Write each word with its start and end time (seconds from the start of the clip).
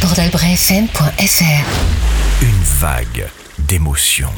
bordelbrefm.fr 0.00 2.42
Une 2.42 2.62
vague 2.80 3.28
d'émotions. 3.58 4.30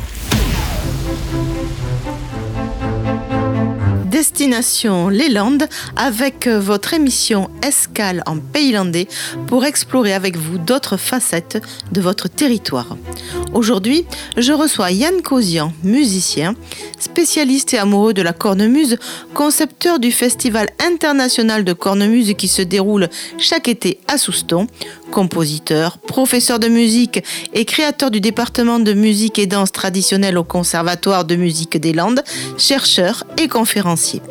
Destination 4.07 5.09
les 5.09 5.29
Landes 5.29 5.69
avec 5.97 6.47
euh, 6.47 6.59
votre 6.59 6.95
émission 6.95 7.51
Escale 7.63 8.23
en 8.27 8.39
Pays 8.39 8.73
Landais 8.73 9.07
pour 9.47 9.65
explorer 9.65 10.15
avec 10.15 10.37
vous 10.37 10.59
d'autres 10.59 10.97
facettes 10.97 11.63
de 11.93 12.01
votre 12.01 12.29
territoire. 12.29 12.97
Aujourd'hui, 13.53 14.05
je 14.37 14.53
reçois 14.53 14.93
Yann 14.93 15.23
Cosian, 15.23 15.73
musicien, 15.83 16.55
spécialiste 17.01 17.75
et 17.75 17.79
amoureux 17.79 18.15
de 18.15 18.23
la 18.23 18.33
cornemuse, 18.33 18.97
concepteur 19.35 19.99
du 19.99 20.13
Festival 20.13 20.69
international 20.79 21.65
de 21.65 21.73
cornemuse 21.73 22.35
qui 22.39 22.47
se 22.47 22.63
déroule 22.63 23.09
chaque 23.39 23.67
été 23.67 23.99
à 24.07 24.19
Souston, 24.19 24.69
compositeur, 25.11 25.99
professeur 25.99 26.61
de 26.61 26.69
musique 26.69 27.25
et 27.53 27.65
créateur 27.65 28.13
du 28.13 28.21
département 28.21 28.79
de 28.79 28.93
musique 28.93 29.39
et 29.39 29.47
danse 29.47 29.73
traditionnelle 29.73 30.39
au 30.39 30.45
Conservatoire 30.45 31.25
de 31.25 31.35
musique 31.35 31.77
des 31.77 31.93
Landes, 31.93 32.23
chercheur 32.57 33.25
et 33.37 33.49
conférencier. 33.49 34.23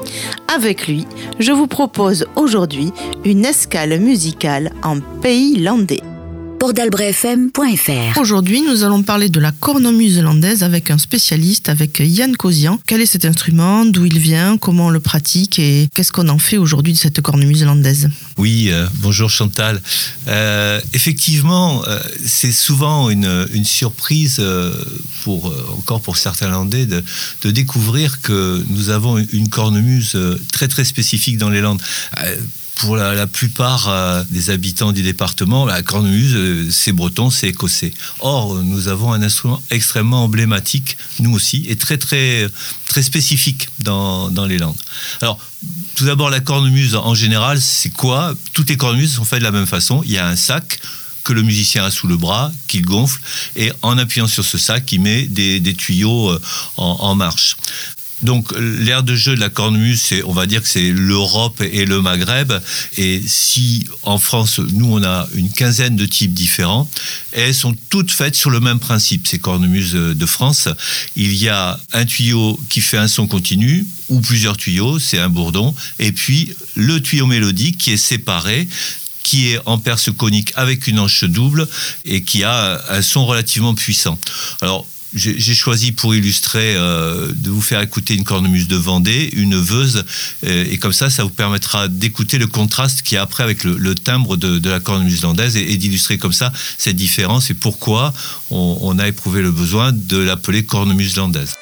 Avec 0.55 0.87
lui, 0.87 1.05
je 1.39 1.51
vous 1.51 1.67
propose 1.67 2.25
aujourd'hui 2.37 2.93
une 3.25 3.45
escale 3.45 3.99
musicale 3.99 4.71
en 4.81 5.01
pays 5.21 5.57
landais 5.57 6.01
bordelbrefm.fr 6.59 8.19
Aujourd'hui, 8.19 8.61
nous 8.61 8.83
allons 8.83 9.01
parler 9.01 9.29
de 9.29 9.39
la 9.39 9.51
cornemuse 9.51 10.19
landaise 10.19 10.61
avec 10.61 10.91
un 10.91 10.97
spécialiste, 10.97 11.69
avec 11.69 11.99
Yann 11.99 12.35
Cosian. 12.35 12.79
Quel 12.85 13.01
est 13.01 13.05
cet 13.05 13.23
instrument? 13.23 13.85
D'où 13.85 14.05
il 14.05 14.19
vient? 14.19 14.57
Comment 14.57 14.87
on 14.87 14.89
le 14.89 14.99
pratique? 14.99 15.57
Et 15.57 15.87
qu'est-ce 15.95 16.11
qu'on 16.11 16.27
en 16.27 16.37
fait 16.37 16.57
aujourd'hui 16.57 16.91
de 16.93 16.97
cette 16.97 17.21
cornemuse 17.21 17.63
landaise 17.63 18.09
Oui, 18.37 18.67
euh, 18.69 18.87
bonjour 18.95 19.29
Chantal. 19.29 19.81
Euh, 20.27 20.81
effectivement, 20.93 21.81
euh, 21.87 21.99
c'est 22.25 22.51
souvent 22.51 23.09
une, 23.09 23.47
une 23.53 23.65
surprise 23.65 24.43
pour 25.23 25.53
encore 25.77 26.01
pour 26.01 26.17
certains 26.17 26.49
Landais 26.49 26.85
de, 26.85 27.03
de 27.43 27.51
découvrir 27.51 28.21
que 28.21 28.63
nous 28.69 28.89
avons 28.89 29.17
une 29.17 29.47
cornemuse 29.47 30.17
très 30.51 30.67
très 30.67 30.83
spécifique 30.83 31.37
dans 31.37 31.49
les 31.49 31.61
Landes. 31.61 31.81
Pour 32.79 32.95
la, 32.95 33.27
plupart 33.27 33.89
euh, 33.89 34.23
des 34.29 34.49
habitants 34.49 34.91
du 34.91 35.01
département, 35.01 35.65
la 35.65 35.81
cornemuse, 35.81 36.33
euh, 36.33 36.69
c'est 36.71 36.93
breton, 36.93 37.29
c'est 37.29 37.49
écossais. 37.49 37.93
Or, 38.21 38.55
nous 38.63 38.87
avons 38.87 39.11
un 39.11 39.21
instrument 39.21 39.61
extrêmement 39.69 40.23
emblématique, 40.23 40.97
nous 41.19 41.33
aussi, 41.33 41.65
et 41.67 41.75
très 41.75 41.97
très 41.97 42.49
très 42.87 43.03
spécifique 43.03 43.67
dans, 43.79 44.29
dans 44.29 44.45
les 44.45 44.57
Landes. 44.57 44.77
Alors, 45.21 45.39
tout 45.95 46.05
d'abord, 46.05 46.29
la 46.29 46.39
cornemuse 46.39 46.95
en 46.95 47.13
général, 47.15 47.59
c'est 47.59 47.91
quoi? 47.91 48.33
Toutes 48.53 48.69
les 48.69 48.77
cornemuses 48.77 49.15
sont 49.15 49.25
faites 49.25 49.39
de 49.39 49.43
la 49.43 49.51
même 49.51 49.67
façon. 49.67 50.01
Il 50.05 50.11
y 50.11 50.17
a 50.17 50.27
un 50.27 50.37
sac 50.37 50.79
que 51.25 51.33
le 51.33 51.43
musicien 51.43 51.83
a 51.83 51.91
sous 51.91 52.07
le 52.07 52.17
bras, 52.17 52.51
qu'il 52.67 52.83
gonfle, 52.83 53.19
et 53.55 53.71
en 53.81 53.97
appuyant 53.97 54.27
sur 54.27 54.45
ce 54.45 54.57
sac, 54.57 54.91
il 54.91 55.01
met 55.01 55.23
des, 55.23 55.75
tuyaux 55.75 56.31
euh, 56.31 56.41
en 56.77 57.13
marche. 57.15 57.57
Donc 58.21 58.53
l'aire 58.57 59.03
de 59.03 59.15
jeu 59.15 59.35
de 59.35 59.39
la 59.39 59.49
cornemuse, 59.49 60.13
on 60.25 60.33
va 60.33 60.45
dire 60.45 60.61
que 60.61 60.67
c'est 60.67 60.91
l'Europe 60.91 61.61
et 61.61 61.85
le 61.85 62.01
Maghreb. 62.01 62.53
Et 62.97 63.21
si 63.25 63.87
en 64.03 64.17
France, 64.17 64.59
nous, 64.59 64.93
on 64.93 65.03
a 65.03 65.27
une 65.35 65.49
quinzaine 65.49 65.95
de 65.95 66.05
types 66.05 66.33
différents, 66.33 66.89
elles 67.31 67.55
sont 67.55 67.75
toutes 67.89 68.11
faites 68.11 68.35
sur 68.35 68.49
le 68.49 68.59
même 68.59 68.79
principe, 68.79 69.27
ces 69.27 69.39
cornemuses 69.39 69.93
de 69.93 70.25
France. 70.25 70.67
Il 71.15 71.33
y 71.33 71.49
a 71.49 71.79
un 71.93 72.05
tuyau 72.05 72.59
qui 72.69 72.81
fait 72.81 72.97
un 72.97 73.07
son 73.07 73.27
continu, 73.27 73.87
ou 74.09 74.19
plusieurs 74.21 74.57
tuyaux, 74.57 74.99
c'est 74.99 75.19
un 75.19 75.29
bourdon, 75.29 75.73
et 75.99 76.11
puis 76.11 76.53
le 76.75 76.99
tuyau 76.99 77.27
mélodique 77.27 77.77
qui 77.77 77.91
est 77.91 77.97
séparé 77.97 78.67
qui 79.21 79.49
est 79.49 79.59
en 79.67 79.77
perce 79.77 80.09
conique 80.11 80.53
avec 80.55 80.87
une 80.87 80.97
hanche 80.97 81.23
double 81.23 81.67
et 82.03 82.23
qui 82.23 82.43
a 82.43 82.81
un 82.89 83.01
son 83.03 83.27
relativement 83.27 83.75
puissant. 83.75 84.17
Alors, 84.59 84.87
j'ai 85.13 85.55
choisi 85.55 85.91
pour 85.91 86.13
illustrer 86.13 86.75
euh, 86.75 87.31
de 87.33 87.49
vous 87.49 87.61
faire 87.61 87.81
écouter 87.81 88.15
une 88.15 88.23
cornemuse 88.23 88.67
de 88.67 88.75
Vendée, 88.75 89.29
une 89.33 89.55
veuse, 89.55 90.05
euh, 90.45 90.65
et 90.69 90.77
comme 90.77 90.93
ça, 90.93 91.09
ça 91.09 91.23
vous 91.23 91.29
permettra 91.29 91.87
d'écouter 91.87 92.37
le 92.37 92.47
contraste 92.47 93.01
qu'il 93.01 93.15
y 93.15 93.17
a 93.17 93.23
après 93.23 93.43
avec 93.43 93.63
le, 93.63 93.77
le 93.77 93.95
timbre 93.95 94.37
de, 94.37 94.59
de, 94.59 94.69
la 94.69 94.79
cornemuse 94.79 95.23
landaise 95.23 95.57
et, 95.57 95.71
et 95.71 95.77
d'illustrer 95.77 96.17
comme 96.17 96.33
ça 96.33 96.53
cette 96.77 96.95
différence 96.95 97.49
et 97.49 97.55
pourquoi 97.55 98.13
on, 98.51 98.77
on 98.81 98.99
a 98.99 99.07
éprouvé 99.07 99.41
le 99.41 99.51
besoin 99.51 99.91
de 99.91 100.17
l'appeler 100.17 100.65
cornemuse 100.65 101.15
landaise. 101.15 101.58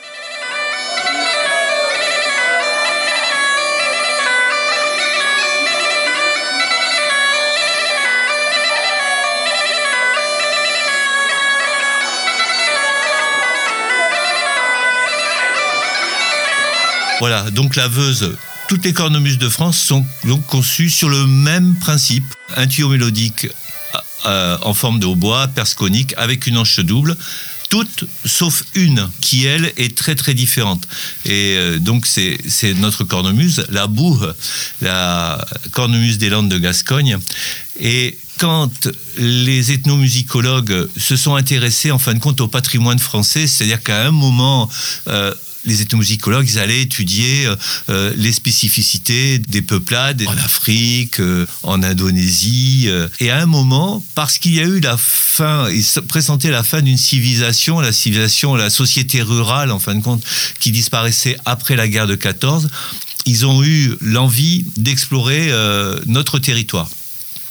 Voilà, 17.20 17.50
donc 17.50 17.76
la 17.76 17.88
veuse, 17.88 18.36
toutes 18.68 18.86
les 18.86 18.94
cornemuses 18.94 19.40
de 19.40 19.50
France 19.50 19.80
sont 19.80 20.06
donc 20.26 20.46
conçues 20.46 20.90
sur 20.90 21.10
le 21.10 21.26
même 21.26 21.76
principe. 21.76 22.26
Un 22.56 22.68
tuyau 22.68 22.90
mélodique 22.90 23.48
euh, 24.26 24.58
en 24.62 24.74
forme 24.74 25.00
de 25.00 25.08
hautbois, 25.08 25.48
perce 25.48 25.74
conique, 25.74 26.14
avec 26.18 26.46
une 26.46 26.58
hanche 26.58 26.80
double. 26.80 27.18
Toutes 27.70 28.06
sauf 28.24 28.64
une 28.76 29.10
qui, 29.20 29.46
elle, 29.46 29.74
est 29.78 29.98
très 29.98 30.16
très 30.16 30.36
différente. 30.36 30.88
Et 31.26 31.56
euh, 31.58 31.80
donc, 31.80 32.06
c'est 32.06 32.74
notre 32.76 33.04
cornemuse, 33.04 33.66
la 33.70 33.88
boue, 33.88 34.20
la 34.82 35.44
cornemuse 35.72 36.20
des 36.20 36.30
Landes 36.30 36.50
de 36.50 36.60
Gascogne. 36.60 37.18
Et 37.80 38.18
quand 38.38 38.90
les 39.18 39.72
ethnomusicologues 39.72 40.88
se 40.98 41.16
sont 41.16 41.36
intéressés 41.36 41.92
en 41.92 42.00
fin 42.00 42.14
de 42.14 42.20
compte 42.20 42.42
au 42.42 42.48
patrimoine 42.48 43.00
français, 43.00 43.48
c'est-à-dire 43.48 43.82
qu'à 43.82 44.06
un 44.06 44.12
moment, 44.12 44.70
euh, 45.08 45.34
les 45.68 45.82
ethnomusicologues 45.82 46.50
ils 46.50 46.60
allaient 46.60 46.82
étudier 46.82 47.48
euh, 47.90 48.14
les 48.16 48.32
spécificités 48.32 49.40
des 49.40 49.62
peuplades 49.62 50.24
en 50.26 50.38
Afrique, 50.38 51.20
euh, 51.20 51.46
en 51.64 51.84
Indonésie. 51.84 52.86
Euh, 52.88 53.08
et 53.20 53.30
à 53.30 53.40
un 53.40 53.46
moment, 53.46 54.04
parce 54.16 54.38
qu'il 54.38 54.56
y 54.56 54.60
a 54.60 54.64
eu 54.64 54.80
la 54.80 54.98
fin, 54.98 55.70
ils 55.70 55.86
présentaient 56.08 56.52
la 56.52 56.64
fin 56.64 56.82
d'une 56.82 56.98
civilisation, 56.98 57.80
la 57.80 57.92
civilisation, 57.92 58.56
la 58.56 58.70
société 58.70 59.22
rurale, 59.22 59.72
en 59.72 59.80
fin 59.80 59.96
de 59.96 60.02
compte, 60.02 60.24
qui 60.60 60.72
disparaissait 60.72 61.38
après 61.46 61.76
la 61.76 61.88
guerre 61.88 62.08
de 62.08 62.16
14, 62.16 62.70
ils 63.26 63.46
ont 63.46 63.64
eu 63.64 63.96
l'envie 64.02 64.66
d'explorer 64.78 65.52
euh, 65.52 66.00
notre 66.06 66.40
territoire. 66.40 66.90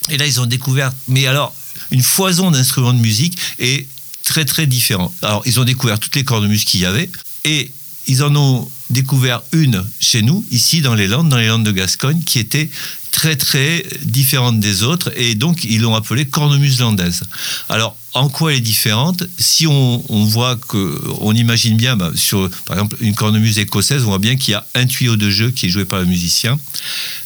Et 0.09 0.17
là, 0.17 0.27
ils 0.27 0.41
ont 0.41 0.47
découvert, 0.47 0.93
mais 1.09 1.27
alors, 1.27 1.55
une 1.91 2.03
foison 2.03 2.51
d'instruments 2.51 2.95
de 2.95 2.99
musique 2.99 3.39
et 3.59 3.87
très 4.23 4.45
très 4.45 4.67
différents. 4.67 5.13
Alors, 5.23 5.43
ils 5.47 5.61
ont 5.61 5.65
découvert 5.65 5.99
toutes 5.99 6.17
les 6.17 6.25
cornemuses 6.25 6.65
qu'il 6.65 6.81
y 6.81 6.87
avait 6.87 7.11
et 7.45 7.71
ils 8.07 8.23
en 8.23 8.35
ont 8.37 8.71
découvert 8.91 9.43
une 9.53 9.85
chez 10.01 10.23
nous, 10.23 10.45
ici 10.51 10.81
dans 10.81 10.95
les 10.95 11.09
Landes, 11.09 11.29
dans 11.29 11.39
les 11.39 11.49
Landes 11.49 11.65
de 11.65 11.73
Gascogne, 11.73 12.23
qui 12.25 12.39
était 12.39 12.71
très 13.11 13.35
très 13.35 13.85
différente 14.03 14.61
des 14.61 14.83
autres 14.83 15.11
et 15.17 15.35
donc 15.35 15.65
ils 15.65 15.81
l'ont 15.81 15.95
appelée 15.95 16.27
cornemuse 16.27 16.81
landaise. 16.81 17.23
Alors 17.71 17.97
en 18.13 18.29
quoi 18.29 18.53
elle 18.53 18.59
est 18.59 18.61
différente? 18.61 19.25
Si 19.39 19.67
on, 19.67 20.25
voit 20.27 20.57
que, 20.57 21.03
on 21.21 21.35
imagine 21.35 21.77
bien, 21.77 21.97
bah, 21.97 22.13
sur 22.15 22.51
par 22.67 22.77
exemple 22.77 22.97
une 23.01 23.15
cornemuse 23.15 23.59
écossaise, 23.59 24.03
on 24.05 24.09
voit 24.09 24.19
bien 24.19 24.37
qu'il 24.37 24.53
y 24.53 24.55
a 24.55 24.67
un 24.75 24.87
tuyau 24.87 25.17
de 25.17 25.31
jeu 25.31 25.51
qui 25.51 25.67
est 25.67 25.69
joué 25.71 25.85
par 25.85 26.01
le 26.01 26.07
musicien. 26.07 26.59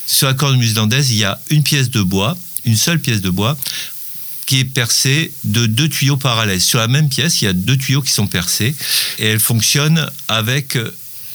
Sur 0.07 0.29
la 0.29 0.35
cornemuse 0.35 0.77
landaise, 0.77 1.11
il 1.11 1.19
y 1.19 1.25
a 1.25 1.41
une 1.51 1.63
pièce 1.63 1.91
de 1.91 2.03
bois, 2.03 2.37
une 2.65 2.77
seule 2.77 3.01
pièce 3.01 3.21
de 3.21 3.31
bois 3.31 3.57
qui 4.51 4.59
est 4.59 4.65
percée 4.65 5.33
de 5.45 5.67
deux 5.67 5.89
tuyaux 5.89 6.17
parallèles. 6.17 6.61
Sur 6.61 6.81
la 6.81 6.89
même 6.89 7.09
pièce, 7.09 7.41
il 7.41 7.45
y 7.45 7.47
a 7.47 7.53
deux 7.53 7.77
tuyaux 7.77 8.03
qui 8.03 8.11
sont 8.11 8.27
percés 8.27 8.75
et 9.21 9.27
elle 9.27 9.39
fonctionne 9.39 10.11
avec 10.27 10.77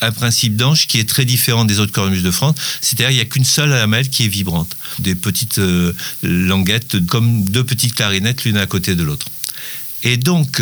un 0.01 0.11
principe 0.11 0.57
d'anche 0.57 0.87
qui 0.87 0.99
est 0.99 1.07
très 1.07 1.23
différent 1.23 1.63
des 1.63 1.79
autres 1.79 1.93
cornemuses 1.93 2.23
de 2.23 2.31
France. 2.31 2.57
C'est-à-dire 2.81 3.07
qu'il 3.07 3.15
n'y 3.15 3.21
a 3.21 3.25
qu'une 3.25 3.45
seule 3.45 3.69
lamelle 3.69 4.09
qui 4.09 4.25
est 4.25 4.27
vibrante. 4.27 4.75
Des 4.99 5.15
petites 5.15 5.59
euh, 5.59 5.93
languettes 6.23 7.05
comme 7.05 7.45
deux 7.45 7.63
petites 7.63 7.95
clarinettes 7.95 8.43
l'une 8.43 8.57
à 8.57 8.65
côté 8.65 8.95
de 8.95 9.03
l'autre. 9.03 9.27
Et 10.03 10.17
donc, 10.17 10.61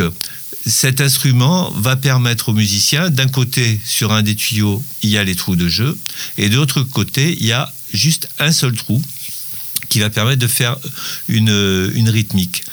cet 0.68 1.02
instrument 1.02 1.72
va 1.72 1.96
permettre 1.96 2.50
aux 2.50 2.54
musiciens, 2.54 3.10
d'un 3.10 3.30
côté, 3.30 3.82
sur 3.84 4.12
un 4.12 4.22
des 4.22 4.36
tuyaux, 4.36 4.86
il 5.02 5.10
y 5.10 5.18
a 5.18 5.24
les 5.24 5.34
trous 5.34 5.56
de 5.56 5.68
jeu, 5.68 5.98
et 6.38 6.50
de 6.50 6.56
l'autre 6.58 6.84
côté, 6.84 7.36
il 7.40 7.48
y 7.48 7.52
a 7.52 7.74
juste 7.94 8.30
un 8.38 8.52
seul 8.52 8.74
trou 8.74 9.02
qui 9.94 10.00
va 10.00 10.10
permettre 10.10 10.40
de 10.40 10.48
faire 10.48 10.76
une, 11.28 11.92
une 11.94 12.10
rythmique. 12.10 12.64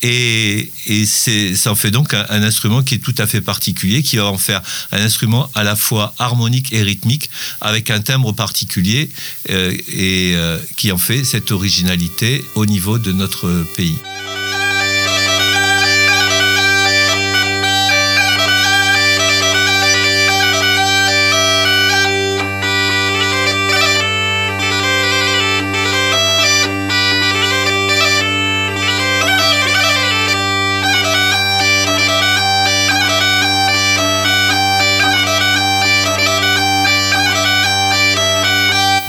Et, 0.00 0.72
et 0.86 1.04
ça 1.04 1.70
en 1.70 1.74
fait 1.74 1.90
donc 1.90 2.14
un, 2.14 2.42
instrument 2.42 2.82
qui 2.82 2.94
est 2.94 2.98
tout 2.98 3.14
à 3.18 3.26
fait 3.26 3.42
particulier, 3.42 4.02
qui 4.02 4.16
va 4.16 4.24
en 4.24 4.38
faire 4.38 4.62
un 4.90 5.02
instrument 5.02 5.50
à 5.54 5.64
la 5.64 5.76
fois 5.76 6.14
harmonique 6.18 6.72
et 6.72 6.82
rythmique, 6.82 7.28
avec 7.60 7.90
un 7.90 8.00
timbre 8.00 8.32
particulier, 8.32 9.10
euh, 9.50 9.70
et 9.92 10.32
euh, 10.34 10.58
qui 10.78 10.90
en 10.92 10.98
fait 10.98 11.24
cette 11.24 11.52
originalité 11.52 12.42
au 12.54 12.64
niveau 12.64 12.98
de 12.98 13.12
notre 13.12 13.66
pays. 13.76 13.98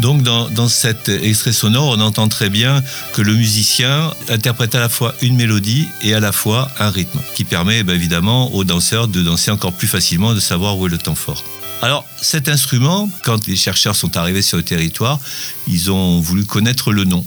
Dans 0.04 0.68
cet 0.68 1.08
extrait 1.08 1.54
sonore, 1.54 1.96
on 1.98 2.02
entend 2.02 2.28
très 2.28 2.50
bien 2.50 2.84
que 3.14 3.22
le 3.22 3.36
musicien 3.36 4.12
interprète 4.28 4.76
à 4.76 4.82
la 4.82 4.90
fois 4.90 5.16
une 5.22 5.38
mélodie 5.38 5.88
et 6.02 6.14
à 6.14 6.20
la 6.20 6.34
fois 6.34 6.70
un 6.78 6.90
rythme, 6.90 7.22
qui 7.36 7.46
permet 7.46 7.84
bah, 7.84 7.94
évidemment 7.94 8.54
aux 8.54 8.66
danseurs 8.66 9.08
de 9.08 9.22
danser 9.22 9.50
encore 9.50 9.72
plus 9.72 9.88
facilement, 9.88 10.34
de 10.34 10.42
savoir 10.42 10.78
où 10.78 10.88
est 10.88 10.90
le 10.90 10.98
temps 10.98 11.16
fort. 11.16 11.42
Alors 11.82 12.06
cet 12.22 12.50
instrument, 12.50 13.10
quand 13.24 13.48
les 13.48 13.56
chercheurs 13.56 13.96
sont 13.96 14.18
arrivés 14.18 14.42
sur 14.42 14.58
le 14.58 14.64
territoire, 14.64 15.20
ils 15.68 15.90
ont 15.90 16.20
voulu 16.20 16.44
connaître 16.44 16.92
le 16.92 17.06
nom. 17.06 17.26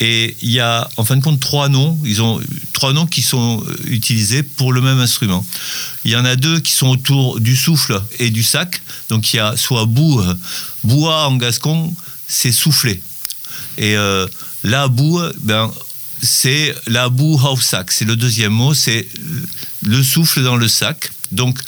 Et 0.00 0.36
il 0.42 0.50
y 0.50 0.60
a 0.60 0.88
en 0.96 1.04
fin 1.04 1.16
de 1.16 1.22
compte 1.22 1.40
trois 1.40 1.68
noms. 1.68 1.98
Ils 2.04 2.20
ont 2.20 2.40
trois 2.72 2.92
noms 2.92 3.06
qui 3.06 3.22
sont 3.22 3.62
euh, 3.64 3.76
utilisés 3.86 4.42
pour 4.42 4.72
le 4.72 4.80
même 4.80 4.98
instrument. 4.98 5.46
Il 6.04 6.10
y 6.10 6.16
en 6.16 6.24
a 6.24 6.34
deux 6.34 6.58
qui 6.58 6.72
sont 6.72 6.88
autour 6.88 7.38
du 7.40 7.56
souffle 7.56 8.02
et 8.18 8.30
du 8.30 8.42
sac. 8.42 8.82
Donc 9.08 9.32
il 9.32 9.36
y 9.36 9.40
a 9.40 9.56
soit 9.56 9.86
boue, 9.86 10.20
boua 10.82 11.28
en 11.28 11.36
gascon, 11.36 11.94
c'est 12.26 12.52
souffler. 12.52 13.02
Et 13.78 13.96
euh, 13.96 14.26
la 14.62 14.88
boue, 14.88 15.20
ben, 15.40 15.72
c'est 16.22 16.74
la 16.86 17.08
boue 17.08 17.38
au 17.44 17.56
sac. 17.60 17.90
C'est 17.90 18.04
le 18.04 18.16
deuxième 18.16 18.52
mot, 18.52 18.74
c'est 18.74 19.06
le 19.82 20.02
souffle 20.02 20.42
dans 20.42 20.56
le 20.56 20.68
sac. 20.68 21.10
Donc, 21.34 21.58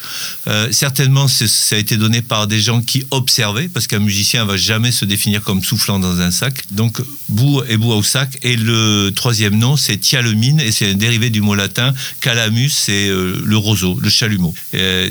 euh, 0.47 0.69
certainement, 0.71 1.27
ça 1.27 1.75
a 1.75 1.79
été 1.79 1.97
donné 1.97 2.21
par 2.21 2.47
des 2.47 2.59
gens 2.59 2.81
qui 2.81 3.03
observaient, 3.11 3.67
parce 3.67 3.87
qu'un 3.87 3.99
musicien 3.99 4.43
ne 4.43 4.49
va 4.49 4.57
jamais 4.57 4.91
se 4.91 5.05
définir 5.05 5.41
comme 5.43 5.63
soufflant 5.63 5.99
dans 5.99 6.19
un 6.19 6.31
sac. 6.31 6.63
Donc, 6.71 7.01
boue 7.29 7.61
et 7.67 7.77
boue 7.77 7.91
au 7.91 8.03
sac. 8.03 8.39
Et 8.43 8.55
le 8.55 9.11
troisième 9.15 9.57
nom, 9.57 9.77
c'est 9.77 9.97
tialemine, 9.97 10.59
et 10.59 10.71
c'est 10.71 10.91
un 10.91 10.95
dérivé 10.95 11.29
du 11.29 11.41
mot 11.41 11.55
latin 11.55 11.93
calamus, 12.21 12.69
c'est 12.69 13.07
euh, 13.09 13.41
le 13.43 13.57
roseau, 13.57 13.97
le 14.01 14.09
chalumeau. 14.09 14.53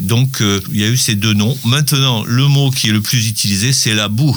donc, 0.00 0.40
euh, 0.40 0.60
il 0.72 0.80
y 0.80 0.84
a 0.84 0.88
eu 0.88 0.96
ces 0.96 1.14
deux 1.14 1.34
noms. 1.34 1.56
Maintenant, 1.64 2.24
le 2.24 2.46
mot 2.46 2.70
qui 2.70 2.88
est 2.88 2.92
le 2.92 3.00
plus 3.00 3.28
utilisé, 3.28 3.72
c'est 3.72 3.94
la 3.94 4.08
boue. 4.08 4.36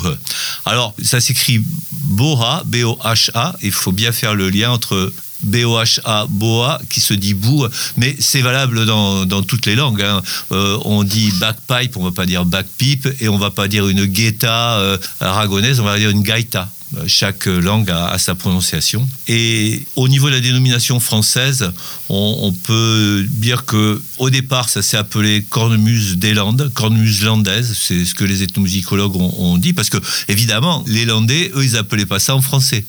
Alors, 0.66 0.94
ça 1.02 1.22
s'écrit 1.22 1.62
boha, 1.92 2.64
B-O-H-A. 2.66 3.56
Il 3.62 3.72
faut 3.72 3.92
bien 3.92 4.12
faire 4.12 4.36
le 4.36 4.50
lien 4.50 4.72
entre 4.72 5.12
B-O-H-A, 5.44 6.28
Boa, 6.30 6.82
qui 6.90 7.00
se 7.00 7.14
dit 7.14 7.34
boue, 7.34 7.66
mais 7.98 8.16
c'est 8.20 8.42
valable 8.42 8.86
dans, 8.86 9.26
dans, 9.26 9.42
toutes 9.42 9.66
les 9.66 9.76
langues. 9.76 10.02
Hein. 10.02 10.22
Euh, 10.52 10.78
on 10.86 11.04
dit 11.04 11.32
backpipe, 11.40 11.98
on 11.98 12.04
va 12.04 12.12
pas 12.12 12.26
dire 12.26 12.46
backpipe, 12.46 13.08
et 13.22 13.30
on 13.30 13.38
va 13.38 13.52
pas 13.52 13.68
dire 13.68 13.88
une 13.88 14.06
guetta 14.06 14.80
euh, 14.80 14.98
aragonaise, 15.20 15.80
on 15.80 15.86
va 15.86 15.98
dire 15.98 16.10
une 16.10 16.24
gaita. 16.24 16.70
Euh, 16.98 17.04
chaque 17.06 17.46
langue 17.46 17.92
a, 17.92 18.18
sa 18.18 18.34
prononciation. 18.34 19.08
Et 19.28 19.86
au 19.96 20.08
niveau 20.08 20.28
de 20.28 20.34
la 20.34 20.42
dénomination 20.42 21.00
française, 21.00 21.72
on, 22.10 22.52
peut 22.64 23.26
dire 23.30 23.66
que 23.66 24.02
au 24.18 24.32
départ, 24.32 24.70
ça 24.70 24.82
s'est 24.82 24.98
appelé 24.98 25.46
cornemuse 25.48 26.18
des 26.18 26.34
Landes, 26.34 26.72
cornemuse 26.74 27.24
landaise, 27.24 27.78
c'est 27.80 28.06
ce 28.06 28.16
que 28.16 28.24
les 28.24 28.42
ethnomusicologues 28.42 29.16
ont, 29.16 29.34
ont 29.38 29.58
dit, 29.58 29.74
parce 29.74 29.92
que 29.92 29.98
évidemment, 30.28 30.84
les 30.88 31.06
Landais, 31.06 31.52
eux, 31.56 31.64
ils 31.64 31.78
appelaient 31.78 32.08
pas 32.08 32.20
ça 32.20 32.36
en 32.36 32.42
français 32.42 32.84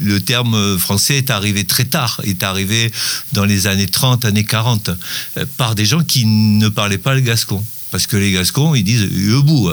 le 0.00 0.20
terme 0.20 0.78
français 0.78 1.16
est 1.18 1.30
arrivé 1.30 1.64
très 1.64 1.84
tard, 1.84 2.20
est 2.24 2.42
arrivé 2.42 2.90
dans 3.32 3.44
les 3.44 3.66
années 3.66 3.86
30, 3.86 4.24
années 4.24 4.44
40, 4.44 4.90
euh, 5.36 5.46
par 5.56 5.74
des 5.74 5.86
gens 5.86 6.02
qui 6.02 6.26
ne 6.26 6.68
parlaient 6.68 6.98
pas 6.98 7.14
le 7.14 7.20
gascon. 7.20 7.64
Parce 7.90 8.08
que 8.08 8.16
les 8.16 8.32
Gascons, 8.32 8.74
ils 8.74 8.82
disent 8.82 9.08
bout. 9.44 9.70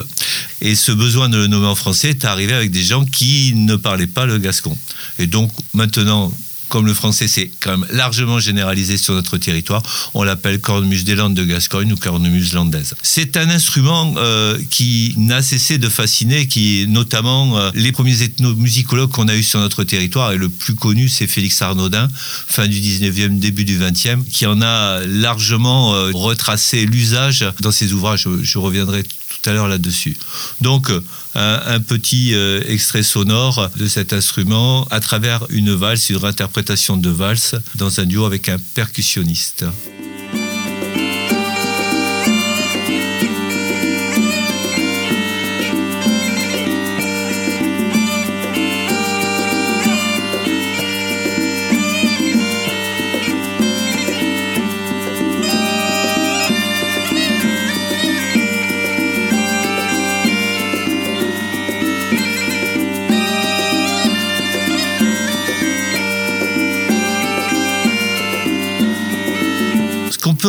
Et 0.62 0.76
ce 0.76 0.92
besoin 0.92 1.28
de 1.28 1.38
le 1.38 1.48
nommer 1.48 1.66
en 1.66 1.74
français 1.74 2.12
est 2.12 2.24
arrivé 2.24 2.54
avec 2.54 2.70
des 2.70 2.84
gens 2.84 3.04
qui 3.04 3.54
ne 3.56 3.76
parlaient 3.76 4.06
pas 4.06 4.28
le 4.28 4.38
gascon. 4.38 4.78
Et 5.18 5.26
donc, 5.26 5.52
maintenant, 5.74 6.32
comme 6.72 6.86
le 6.86 6.94
français 6.94 7.28
c'est 7.28 7.52
quand 7.60 7.78
même 7.78 7.88
largement 7.92 8.40
généralisé 8.40 8.98
sur 8.98 9.14
notre 9.14 9.38
territoire, 9.38 9.84
on 10.14 10.24
l'appelle 10.24 10.62
cornemuse 10.62 11.04
des 11.04 11.16
Landes 11.16 11.34
de 11.34 11.44
Gascogne 11.44 11.92
ou 11.92 11.98
cornemuse 11.98 12.54
landaise. 12.54 12.96
C'est 13.04 13.36
un 13.36 13.50
instrument 13.50 14.16
euh, 14.16 14.58
qui 14.70 15.14
n'a 15.18 15.42
cessé 15.42 15.78
de 15.78 15.90
fasciner, 15.90 16.48
qui 16.48 16.86
notamment 16.88 17.58
euh, 17.58 17.72
les 17.76 17.92
premiers 17.92 18.24
ethnomusicologues 18.24 19.12
qu'on 19.12 19.28
a 19.28 19.36
eu 19.36 19.44
sur 19.44 19.60
notre 19.60 19.84
territoire, 19.84 20.32
et 20.32 20.38
le 20.38 20.48
plus 20.48 20.76
connu 20.76 21.10
c'est 21.10 21.28
Félix 21.28 21.62
Arnaudin, 21.62 22.08
fin 22.48 22.68
du 22.68 22.80
19e, 22.80 23.38
début 23.38 23.66
du 23.66 23.78
20e, 23.78 24.24
qui 24.24 24.46
en 24.46 24.62
a 24.62 25.02
largement 25.06 25.94
euh, 25.94 26.12
retracé 26.14 26.86
l'usage 26.86 27.46
dans 27.60 27.72
ses 27.72 27.92
ouvrages. 27.92 28.22
Je, 28.22 28.44
je 28.44 28.58
reviendrai 28.58 29.04
tout 29.42 29.50
à 29.50 29.54
l'heure 29.54 29.68
là-dessus. 29.68 30.18
Donc, 30.62 30.92
un, 31.36 31.80
petit 31.80 32.34
euh, 32.34 32.62
extrait 32.68 33.04
sonore 33.04 33.70
de 33.78 33.88
cet 33.88 34.14
instrument 34.14 34.86
à 34.92 35.00
travers 35.00 35.46
une 35.50 35.74
valse, 35.74 36.10
une 36.10 36.24
interprétation 36.26 36.98
de 36.98 37.10
valse 37.10 37.56
dans 37.76 38.00
un 38.00 38.06
duo 38.06 38.26
avec 38.26 38.50
un 38.50 38.58
percussionniste. 38.76 39.66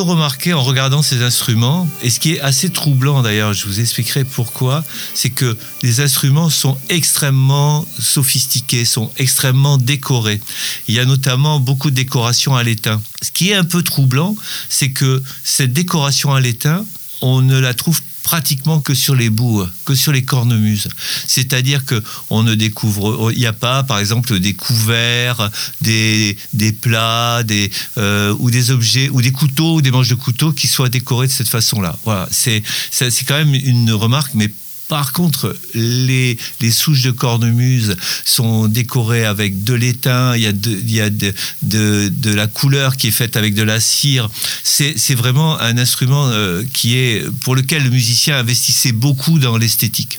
Remarquer 0.04 0.52
en 0.52 0.62
regardant 0.62 1.02
ces 1.02 1.22
instruments, 1.22 1.88
et 2.02 2.10
ce 2.10 2.20
qui 2.20 2.34
est 2.34 2.40
assez 2.40 2.70
troublant 2.70 3.22
d'ailleurs, 3.22 3.52
je 3.52 3.66
vous 3.66 3.80
expliquerai 3.80 4.24
pourquoi, 4.24 4.84
c'est 5.14 5.30
que 5.30 5.56
les 5.82 6.00
instruments 6.00 6.50
sont 6.50 6.78
extrêmement 6.88 7.86
sophistiqués, 7.98 8.84
sont 8.84 9.10
extrêmement 9.18 9.78
décorés. 9.78 10.40
Il 10.88 10.94
y 10.94 10.98
a 10.98 11.04
notamment 11.04 11.60
beaucoup 11.60 11.90
de 11.90 11.96
décorations 11.96 12.54
à 12.54 12.62
l'étain. 12.62 13.00
Ce 13.22 13.30
qui 13.30 13.50
est 13.50 13.54
un 13.54 13.64
peu 13.64 13.82
troublant, 13.82 14.36
c'est 14.68 14.90
que 14.90 15.22
cette 15.44 15.72
décoration 15.72 16.34
à 16.34 16.40
l'étain, 16.40 16.84
on 17.20 17.40
ne 17.40 17.58
la 17.58 17.74
trouve 17.74 18.00
pratiquement 18.22 18.80
que 18.80 18.94
sur 18.94 19.14
les 19.14 19.30
bouts, 19.30 19.66
que 19.84 19.94
sur 19.94 20.12
les 20.12 20.24
cornemuses. 20.24 20.88
C'est-à-dire 21.26 21.84
que 21.84 22.02
on 22.30 22.42
ne 22.42 22.54
découvre, 22.54 23.32
il 23.32 23.38
n'y 23.38 23.46
a 23.46 23.52
pas, 23.52 23.82
par 23.82 23.98
exemple, 23.98 24.38
des 24.38 24.54
couverts, 24.54 25.50
des, 25.80 26.36
des 26.52 26.72
plats, 26.72 27.42
des 27.42 27.70
euh, 27.98 28.34
ou 28.38 28.50
des 28.50 28.70
objets 28.70 29.08
ou 29.08 29.22
des 29.22 29.32
couteaux 29.32 29.76
ou 29.76 29.82
des 29.82 29.90
manches 29.90 30.08
de 30.08 30.14
couteaux 30.14 30.52
qui 30.52 30.68
soient 30.68 30.88
décorés 30.88 31.26
de 31.26 31.32
cette 31.32 31.48
façon-là. 31.48 31.98
Voilà, 32.04 32.28
c'est 32.30 32.62
c'est 32.90 33.24
quand 33.24 33.36
même 33.36 33.54
une 33.54 33.92
remarque, 33.92 34.34
mais 34.34 34.52
par 34.92 35.14
contre, 35.14 35.56
les, 35.72 36.36
les 36.60 36.70
souches 36.70 37.00
de 37.00 37.12
cornemuse 37.12 37.96
sont 38.26 38.68
décorées 38.68 39.24
avec 39.24 39.64
de 39.64 39.72
l'étain, 39.72 40.36
il 40.36 40.42
y 40.42 40.46
a, 40.46 40.52
de, 40.52 40.70
il 40.70 40.92
y 40.92 41.00
a 41.00 41.08
de, 41.08 41.32
de, 41.62 42.34
la 42.34 42.46
couleur 42.46 42.98
qui 42.98 43.08
est 43.08 43.10
faite 43.10 43.38
avec 43.38 43.54
de 43.54 43.62
la 43.62 43.80
cire. 43.80 44.28
C'est 44.62 45.14
vraiment 45.14 45.58
un 45.58 45.78
instrument 45.78 46.28
euh, 46.28 46.62
qui 46.74 46.98
est, 46.98 47.24
pour 47.40 47.56
lequel 47.56 47.84
le 47.84 47.88
musicien 47.90 48.36
investissait 48.36 48.92
beaucoup 48.92 49.38
dans 49.38 49.56
l'esthétique. 49.56 50.18